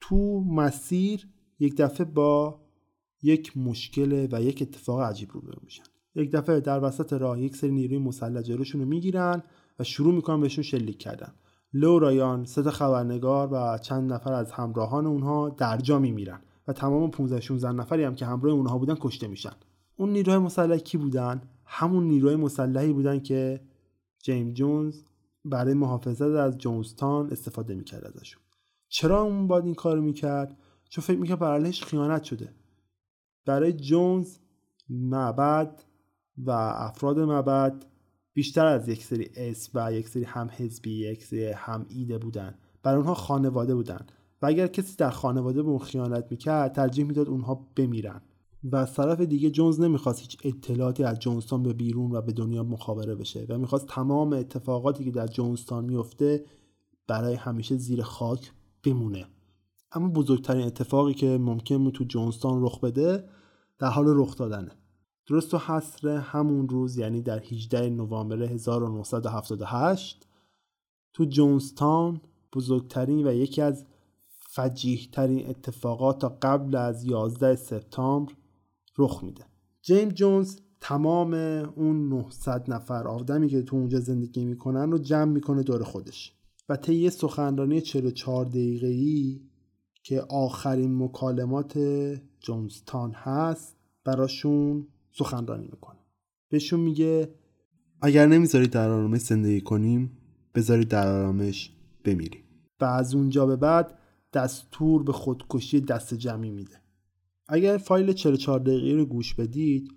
[0.00, 1.28] تو مسیر
[1.58, 2.60] یک دفعه با
[3.22, 5.84] یک مشکل و یک اتفاق عجیب روبرو میشن.
[6.14, 9.42] یک دفعه در وسط راه یک سری نیروی مسلح جلوشون رو می‌گیرن
[9.78, 11.32] و شروع می‌کنن بهشون شلیک کردن.
[11.72, 17.40] لو رایان سه خبرنگار و چند نفر از همراهان اونها درجا میمیرن و تمام 15
[17.40, 19.52] 16 نفری هم که همراه اونها بودن کشته میشن.
[19.96, 23.60] اون نیروهای مسلح کی بودن همون نیروهای مسلحی بودن که
[24.18, 25.02] جیم جونز
[25.44, 28.42] برای محافظت از جونستان استفاده می‌کرد ازشون.
[28.88, 30.56] چرا اون باید این کارو می‌کرد؟
[30.88, 32.54] چون فکر می‌کرد بر خیانت شده.
[33.46, 34.38] برای جونز
[34.88, 35.82] معبد
[36.38, 37.84] و افراد معبد
[38.32, 42.54] بیشتر از یک سری اسم و یک سری هم حزبی یک سری هم ایده بودن.
[42.82, 44.06] برای اونها خانواده بودن.
[44.42, 48.20] و اگر کسی در خانواده به اون خیانت می‌کرد ترجیح می‌داد اونها بمیرن.
[48.64, 52.62] و از طرف دیگه جونز نمی‌خواست هیچ اطلاعاتی از جونستان به بیرون و به دنیا
[52.62, 56.44] مخابره بشه و می‌خواست تمام اتفاقاتی که در جونستان میفته
[57.06, 58.52] برای همیشه زیر خاک
[58.84, 59.26] بمونه.
[59.92, 63.28] اما بزرگترین اتفاقی که ممکن بود تو جونستان رخ بده
[63.78, 64.70] در حال رخ دادنه.
[65.26, 70.26] درست تو حصر همون روز یعنی در 18 نوامبر 1978
[71.12, 72.20] تو جونستان
[72.52, 73.84] بزرگترین و یکی از
[74.38, 78.32] فجیح ترین اتفاقات تا قبل از 11 سپتامبر
[78.98, 79.44] رخ میده.
[79.82, 81.34] جیم جونز تمام
[81.76, 86.32] اون 900 نفر آدمی که تو اونجا زندگی می‌کنن رو جمع می‌کنه دور خودش.
[86.68, 89.40] و طی یه سخنرانی 44 دقیقه‌ای
[90.02, 91.78] که آخرین مکالمات
[92.40, 95.98] جونستان هست براشون سخنرانی می‌کنه.
[96.48, 97.34] بهشون میگه
[98.02, 100.18] اگر نمی‌ذارید در آرامش زندگی کنیم
[100.54, 101.72] بذارید در آرامش
[102.04, 102.44] بمیریم.
[102.80, 103.98] و از اونجا به بعد
[104.32, 106.83] دستور به خودکشی دست جمعی میده.
[107.48, 109.88] اگر فایل 44 دقیقه رو گوش بدید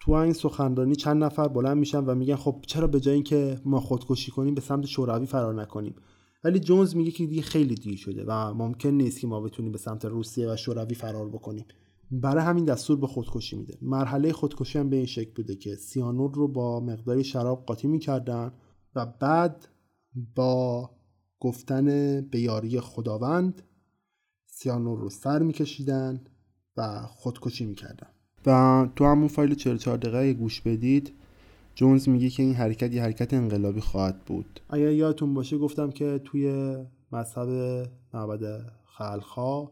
[0.00, 3.80] تو این سخنرانی چند نفر بلند میشن و میگن خب چرا به جای اینکه ما
[3.80, 5.94] خودکشی کنیم به سمت شوروی فرار نکنیم؟
[6.44, 9.78] ولی جونز میگه که دیگه خیلی دیر شده و ممکن نیست که ما بتونیم به
[9.78, 11.64] سمت روسیه و شوروی فرار بکنیم.
[12.10, 13.78] برای همین دستور به خودکشی میده.
[13.82, 18.52] مرحله خودکشی هم به این شکل بوده که سیانور رو با مقداری شراب قاطی می‌کردن
[18.94, 19.68] و بعد
[20.34, 20.90] با
[21.40, 21.84] گفتن
[22.20, 23.62] به یاری خداوند
[24.46, 26.24] سیانور رو سر میکشیدن.
[26.76, 28.08] و خودکشی می‌کردن
[28.46, 31.12] و تو همون فایل 44 دقیقه گوش بدید
[31.74, 34.60] جونز میگه که این حرکت یه حرکت انقلابی خواهد بود.
[34.70, 36.76] اگر یادتون باشه گفتم که توی
[37.12, 37.48] مذهب
[38.14, 39.70] معبد خلخا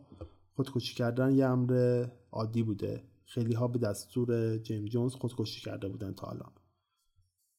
[0.57, 3.03] خودکشی کردن یه امر عادی بوده.
[3.27, 6.53] خیلی ها به دستور جیم جونز خودکشی کرده بودن تا الان.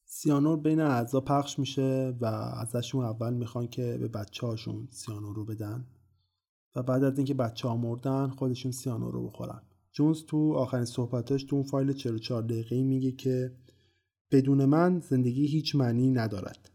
[0.04, 5.44] سیانور بین اعضا پخش میشه و ازشون اول می‌خوان که به بچه هاشون سیانور رو
[5.44, 5.84] بدن.
[6.76, 9.62] و بعد از اینکه بچه ها مردن خودشون سیانور رو بخورن.
[9.92, 13.52] جونز تو آخرین صحبتاش تو اون فایل 44 دقیقه‌ای میگه که
[14.30, 16.70] بدون من زندگی هیچ معنی ندارد.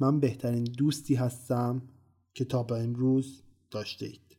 [0.00, 1.82] من بهترین دوستی هستم
[2.34, 4.36] که تا به امروز داشته اید.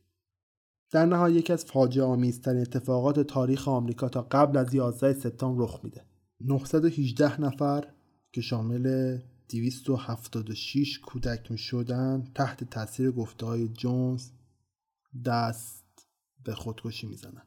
[0.90, 5.80] در نهایت یکی از فاجعه آمیزترین اتفاقات تاریخ آمریکا تا قبل از 11 سپتامبر رخ
[5.84, 6.04] میده.
[6.40, 7.84] 918 نفر
[8.32, 14.30] که شامل 276 کودک می شدن تحت تاثیر گفته های جونز
[15.24, 16.08] دست
[16.44, 17.42] به خودکشی می‌زنن.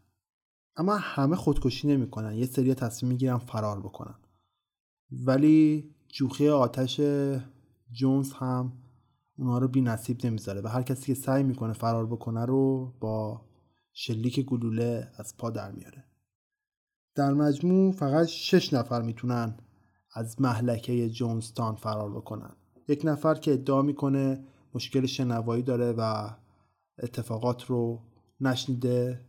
[0.76, 2.36] اما همه خودکشی نمی‌کنن.
[2.36, 4.16] یه سری تصمیم می‌گیرن فرار بکنن.
[5.12, 7.02] ولی جوخه آتش
[7.92, 8.74] جونز هم
[9.38, 13.42] اونها رو بی نصیب نمی‌ذاره و هر کسی که سعی می‌کنه فرار بکنه رو با
[13.94, 16.04] شلیک گلوله از پا در میاره.
[17.16, 19.58] در مجموع فقط شش نفر می‌تونن
[20.14, 22.56] از محلکه جونستان فرار بکنن.
[22.88, 24.44] یک نفر که ادعا می‌کنه
[24.74, 26.30] مشکل شنوایی داره و
[27.04, 28.02] اتفاقات رو
[28.42, 29.26] نشنیده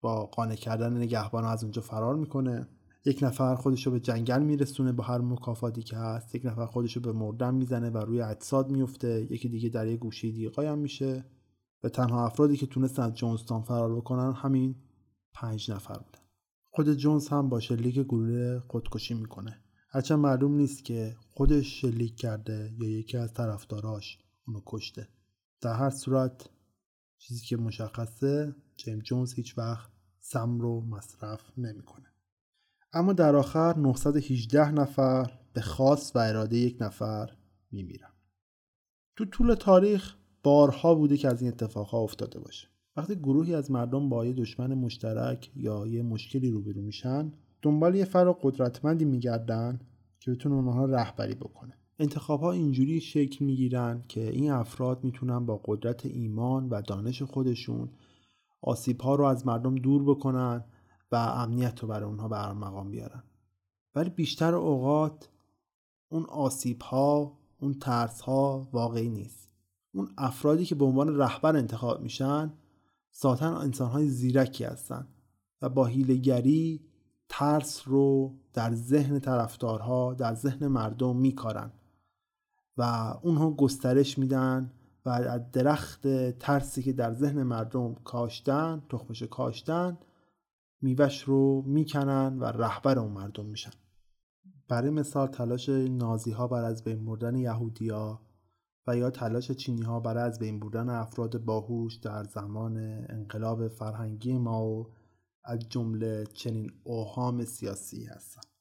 [0.00, 2.68] با قانع کردن نگهبان از اونجا فرار می‌کنه.
[3.04, 6.34] یک نفر خودشو به جنگل میرسونه با هر مکافاتی که هست.
[6.34, 10.30] یک نفر خودشو به مردن می‌زنه و روی اجساد میفته یکی دیگه در یه گوشه
[10.30, 11.24] دیگه هم میشه.
[11.82, 14.74] و تنها افرادی که تونستن از جونستان فرار بکنن همین
[15.34, 16.18] پنج نفر بودن.
[16.70, 19.60] خود جونز هم با شلیک گلوله خودکشی می‌کنه.
[19.90, 25.08] هرچند معلوم نیست که خودش شلیک کرده یا یکی از طرفداراش اونو کشته.
[25.60, 26.50] در هر صورت
[27.28, 32.06] چیزی که مشخصه جیم جونز هیچ وقت سم رو مصرف نمی‌کنه.
[32.92, 37.36] اما در آخر 918 نفر به خواست و اراده یک نفر
[37.72, 38.12] میمیرن.
[39.16, 42.68] تو طول تاریخ بارها بوده که از این اتفاقها افتاده باشه.
[42.96, 48.04] وقتی گروهی از مردم با یه دشمن مشترک یا یه مشکلی روبرو میشن دنبال یه
[48.04, 49.80] فرق قدرتمندی میگردن
[50.20, 51.78] که بتونه اونها رهبری بکنه.
[51.98, 57.88] انتخاب ها اینجوری شکل می‌گیرن که این افراد می‌تونن با قدرت ایمان و دانش خودشون
[58.60, 60.64] آسیب ها رو از مردم دور بکنن
[61.12, 63.22] و امنیت رو برای اونها بر مقام بیارن.
[63.94, 65.28] ولی بیشتر اوقات
[66.08, 69.48] اون آسیب ها اون ترس ها واقعی نیست.
[69.94, 72.52] اون افرادی که به عنوان رهبر انتخاب میشن
[73.22, 75.06] ذاتا انسان های زیرکی هستن
[75.62, 76.80] و با هیلگری
[77.28, 81.72] ترس رو در ذهن طرفدارها در ذهن مردم میکارن.
[82.76, 82.82] و
[83.22, 84.72] اونها گسترش میدن
[85.04, 89.98] و از درخت ترسی که در ذهن مردم کاشتن تخمش کاشتن
[90.82, 93.72] میوش رو می‌کنن و رهبر اون مردم میشن.
[94.68, 98.20] برای مثال تلاش نازی ها بر از بین بردن یهودیا
[98.86, 102.76] و یا تلاش چینی ها برای از بین بردن افراد باهوش در زمان
[103.08, 104.92] انقلاب فرهنگی ما و
[105.44, 108.55] از جمله چنین اوهام سیاسی هستن.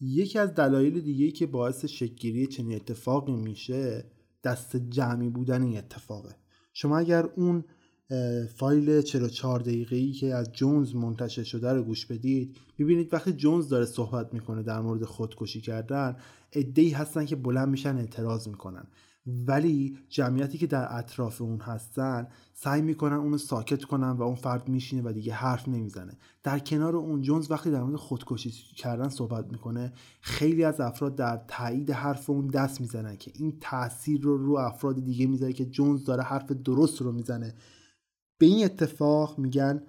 [0.00, 4.04] یکی از دلایل دیگه که باعث شکلگیری چنین اتفاقی میشه
[4.44, 6.36] دست جمعی بودن این اتفاقه.
[6.72, 7.64] شما اگر اون
[8.56, 13.84] فایل 44 دقیقه‌ای که از جونز منتشر شده رو گوش بدید می‌بینید وقتی جونز داره
[13.84, 16.16] صحبت می‌کنه در مورد خودکشی کردن
[16.52, 18.86] عده‌ای هستن که بلند میشن اعتراض می‌کنن.
[19.26, 24.68] ولی جمعیتی که در اطراف اون هستن سعی می‌کنن اونو ساکت کنن و اون فرد
[24.68, 26.18] میشینه و دیگه حرف نمی‌زنه.
[26.42, 31.44] در کنار اون جونز وقتی در مورد خودکشی کردن صحبت می‌کنه خیلی از افراد در
[31.48, 36.04] تایید حرف اون دست می‌زنن که این تاثیر رو رو افراد دیگه می‌ذاره که جونز
[36.04, 37.54] داره حرف درست رو می‌زنه.
[38.38, 39.82] به این اتفاق میگن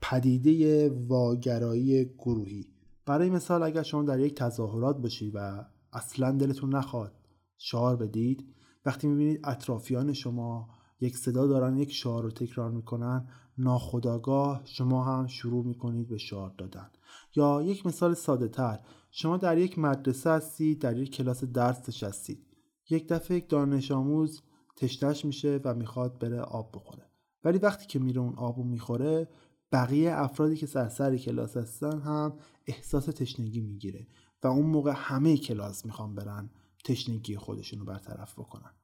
[0.00, 2.66] پدیده واگرایی گروهی.
[3.06, 7.12] برای مثال اگر شما در یک تظاهرات باشید و اصلا دلتون نخواد
[7.56, 8.54] شعار بدید
[8.88, 10.68] وقتی می‌بینید اطرافیان شما
[11.00, 13.28] یک صدا دارن یک شعار رو تکرار می‌کنن
[13.58, 16.90] ناخداگاه شما هم شروع می‌کنید به شعار دادن.
[17.36, 18.80] یا یک مثال ساده تر
[19.10, 22.46] شما در یک مدرسه هستید در یک کلاس درس نشستید.
[22.90, 24.42] یک دفعه یک دانش آموز
[24.76, 27.10] تشنش میشه و می‌خواد بره آب بخوره.
[27.44, 29.28] ولی وقتی که میره اون آبو می‌خوره
[29.72, 34.06] بقیه افرادی که سرسر کلاس هستن هم احساس تشنگی می‌گیره
[34.42, 36.50] و اون موقع همه کلاس می‌خوان برن
[36.84, 38.77] تشنگی خودشون رو برطرف بکنن.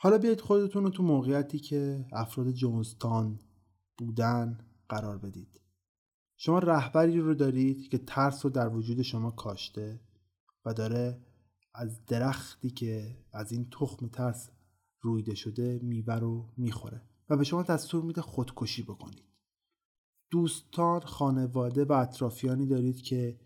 [0.00, 3.40] حالا بیایید خودتون رو تو موقعیتی که افراد جونستان
[3.98, 5.60] بودن قرار بدید.
[6.36, 10.00] شما رهبری رو دارید که ترس رو در وجود شما کاشته
[10.64, 11.24] و داره
[11.74, 14.50] از درختی که از این تخم ترس
[15.00, 19.24] رویده شده میوه رو می‌خوره و به شما دستور میده خودکشی بکنید.
[20.30, 23.40] دوستان خانواده و اطرافیانی دارید که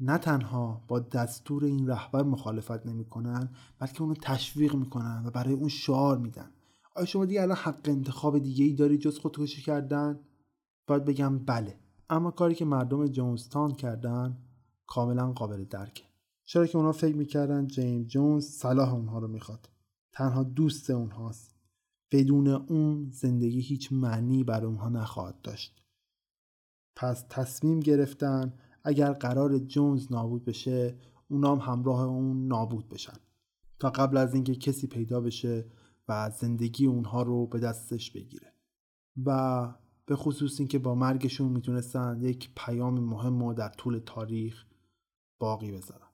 [0.00, 5.68] نه تنها با دستور این رهبر مخالفت نمی‌کنن بلکه اونو تشویق می‌کنن و برای اون
[5.68, 6.50] شعار میدن.
[6.96, 10.20] آیا شما دیگه الان حق انتخاب دیگه ای دارید جز خودکشی کردن؟
[10.86, 11.78] باید بگم بله.
[12.10, 14.38] اما کاری که مردم جونستان کردن
[14.86, 16.04] کاملا قابل درکه
[16.44, 19.68] چرا که اونا فکر می‌کردن جیم جونز صلاح اونها رو می‌خواد.
[20.12, 21.54] تنها دوست اونهاست.
[22.10, 25.82] بدون اون زندگی هیچ معنی برای اونها نخواهد داشت.
[26.96, 28.52] پس تصمیم گرفتن
[28.84, 30.98] اگر قرار جونز نابود بشه
[31.28, 33.16] اونام همراه اون نابود بشن.
[33.78, 35.66] تا قبل از اینکه کسی پیدا بشه
[36.08, 38.52] و زندگی اونها رو به دستش بگیره.
[39.24, 39.68] و
[40.06, 44.64] به خصوص اینکه با مرگشون می‌تونستن یک پیام مهم رو در طول تاریخ
[45.38, 46.07] باقی بذارن.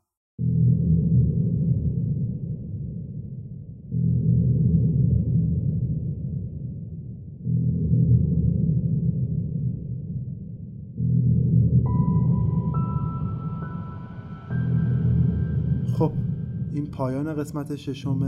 [16.85, 18.21] این پایان قسمت ششم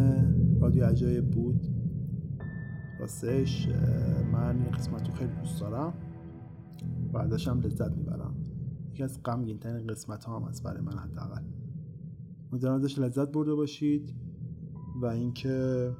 [0.61, 1.67] رادیو عجایب بود.
[3.01, 3.69] راستش
[4.33, 5.95] من این قسمت رو خیلی دوست دارم.
[7.13, 8.35] و ازش هم لذت می‌برم.
[8.93, 11.43] یکی از غمگین ترین قسمت ها هم از برای من حداقل.
[12.53, 14.15] امیدوارم ازش لذت برده باشید
[15.03, 15.91] و اینکه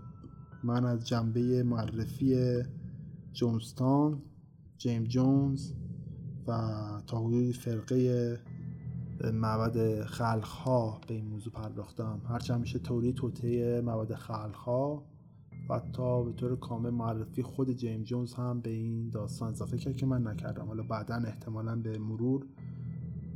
[0.65, 2.63] من از جنبه معرفی
[3.33, 4.23] جونستان
[4.79, 5.73] جیم جونز
[6.47, 6.53] و
[7.07, 8.39] تا حدودی فرقه
[9.25, 12.21] معبد خلقها به این موضوع پرداختم.
[12.29, 15.05] هرچند میشه توری توته معبد خلقها
[15.71, 19.97] و حتی به طور کامل معرفی خود جیم جونز هم به این داستان اضافه کرد
[19.97, 20.67] که من نکردم.
[20.67, 22.47] حالا بعدا احتمالا به مرور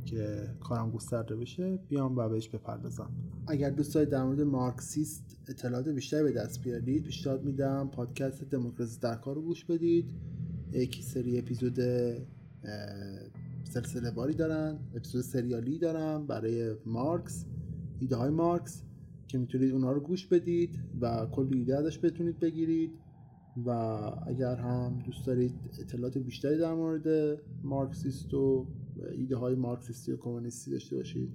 [0.05, 3.09] که کارم گسترده بشه بیام و بهش بپردازم.
[3.47, 8.99] اگر دوست دارید در مورد مارکسیست اطلاعات بیشتری به دست بیارید پیشنهاد میدم پادکست دموکراسی
[8.99, 10.05] در کار رو گوش بدید.
[10.71, 11.79] یکی سری اپیزود
[13.73, 17.45] سلسله واری دارن اپیزود سریالی دارن برای مارکس
[17.99, 18.83] ایده های مارکس
[19.27, 22.91] که می‌تونید اونها رو گوش بدید و کلی ایده ازش بتونید بگیرید
[23.65, 23.69] و
[24.27, 28.67] اگر هم دوست دارید اطلاعات بیشتری در مورد مارکسیست و
[29.11, 31.29] ایده های مارکسیستی و کمونیستی داشته باشید.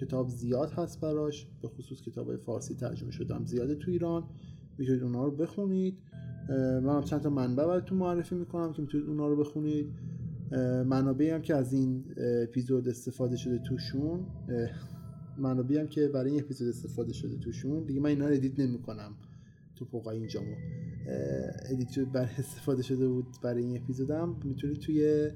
[0.00, 4.24] کتاب زیاد هست براش به خصوص کتاب فارسی ترجمه شده هم زیاده تو ایران.
[4.78, 5.98] می‌تونید اونها رو بخونید.
[6.48, 9.92] من هم چند تا منبع براتون معرفی می‌کنم که می‌تونید اونها رو بخونید.
[10.86, 12.04] منابعی هم که از این
[12.42, 14.26] اپیزود استفاده شده توشون
[15.38, 19.14] منابعی هم که برای این اپیزود استفاده شده توشون دیگه من اینا رو ادیت نمی‌کنم
[19.76, 20.54] تو پوقای اینجامو
[21.70, 24.36] ادیت شد برای استفاده شده بود برای این اپیزودم.
[24.44, 25.30] می‌تونید توی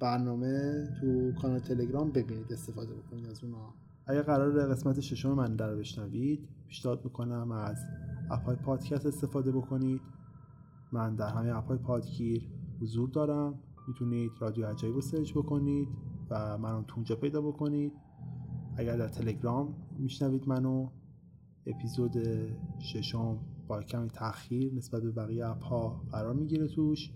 [0.00, 3.74] برنامه تو کانال تلگرام ببینید استفاده بکنید از اونها
[4.06, 7.76] اگر قرار قسمت ششم من در بشنوید پیشنهاد می‌کنم از
[8.30, 10.00] اپای پادکست استفاده بکنید.
[10.92, 12.42] من در همه اپای پادگیر
[12.82, 13.54] حضور دارم.
[13.88, 15.88] می‌تونید رادیو عجایب رو سرچ بکنید
[16.30, 17.92] و منو تو اونجا پیدا بکنید.
[18.76, 20.88] اگر در تلگرام میشنوید منو
[21.66, 22.12] اپیزود
[22.78, 27.10] ششم با کمی تاخیر نسبت به بقیه اپ ها قرار می‌گیره توش.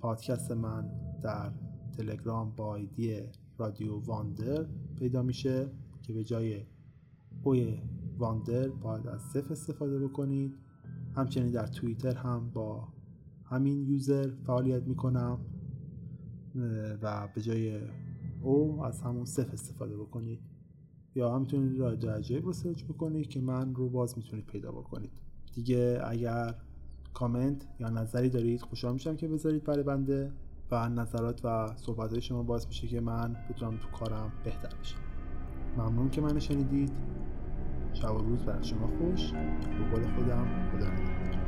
[0.00, 0.90] پادکست من
[1.22, 1.52] در
[1.96, 3.20] تلگرام با ایدی
[3.58, 4.66] رادیو واندر
[4.98, 5.70] پیدا میشه
[6.02, 6.62] که به جای
[7.42, 7.78] اوی
[8.18, 10.54] واندر باید از صفر استفاده بکنید.
[11.16, 12.88] همچنین در توییتر هم با
[13.50, 15.38] همین یوزر فعالیت می‌کنم
[17.02, 17.80] و به جای
[18.42, 20.40] او از همون صفر استفاده بکنید.
[21.14, 25.10] یا هم می‌تونید رادیو عجایب رو سرچ بکنید که من رو باز می‌تونید پیدا بکنید.
[25.54, 26.54] دیگه اگر
[27.14, 30.32] کامنت یا نظری دارید خوشحال میشم که بذارید برای بنده
[30.70, 34.98] و نظرات و صحبت های شما باعث میشه که من بتونم تو کارم بهتر بشم.
[35.78, 36.92] ممنون که منو شنیدید.
[37.92, 39.32] شب و روز برای شما خوش.
[39.32, 41.39] به قول خودم خدا نگهدار.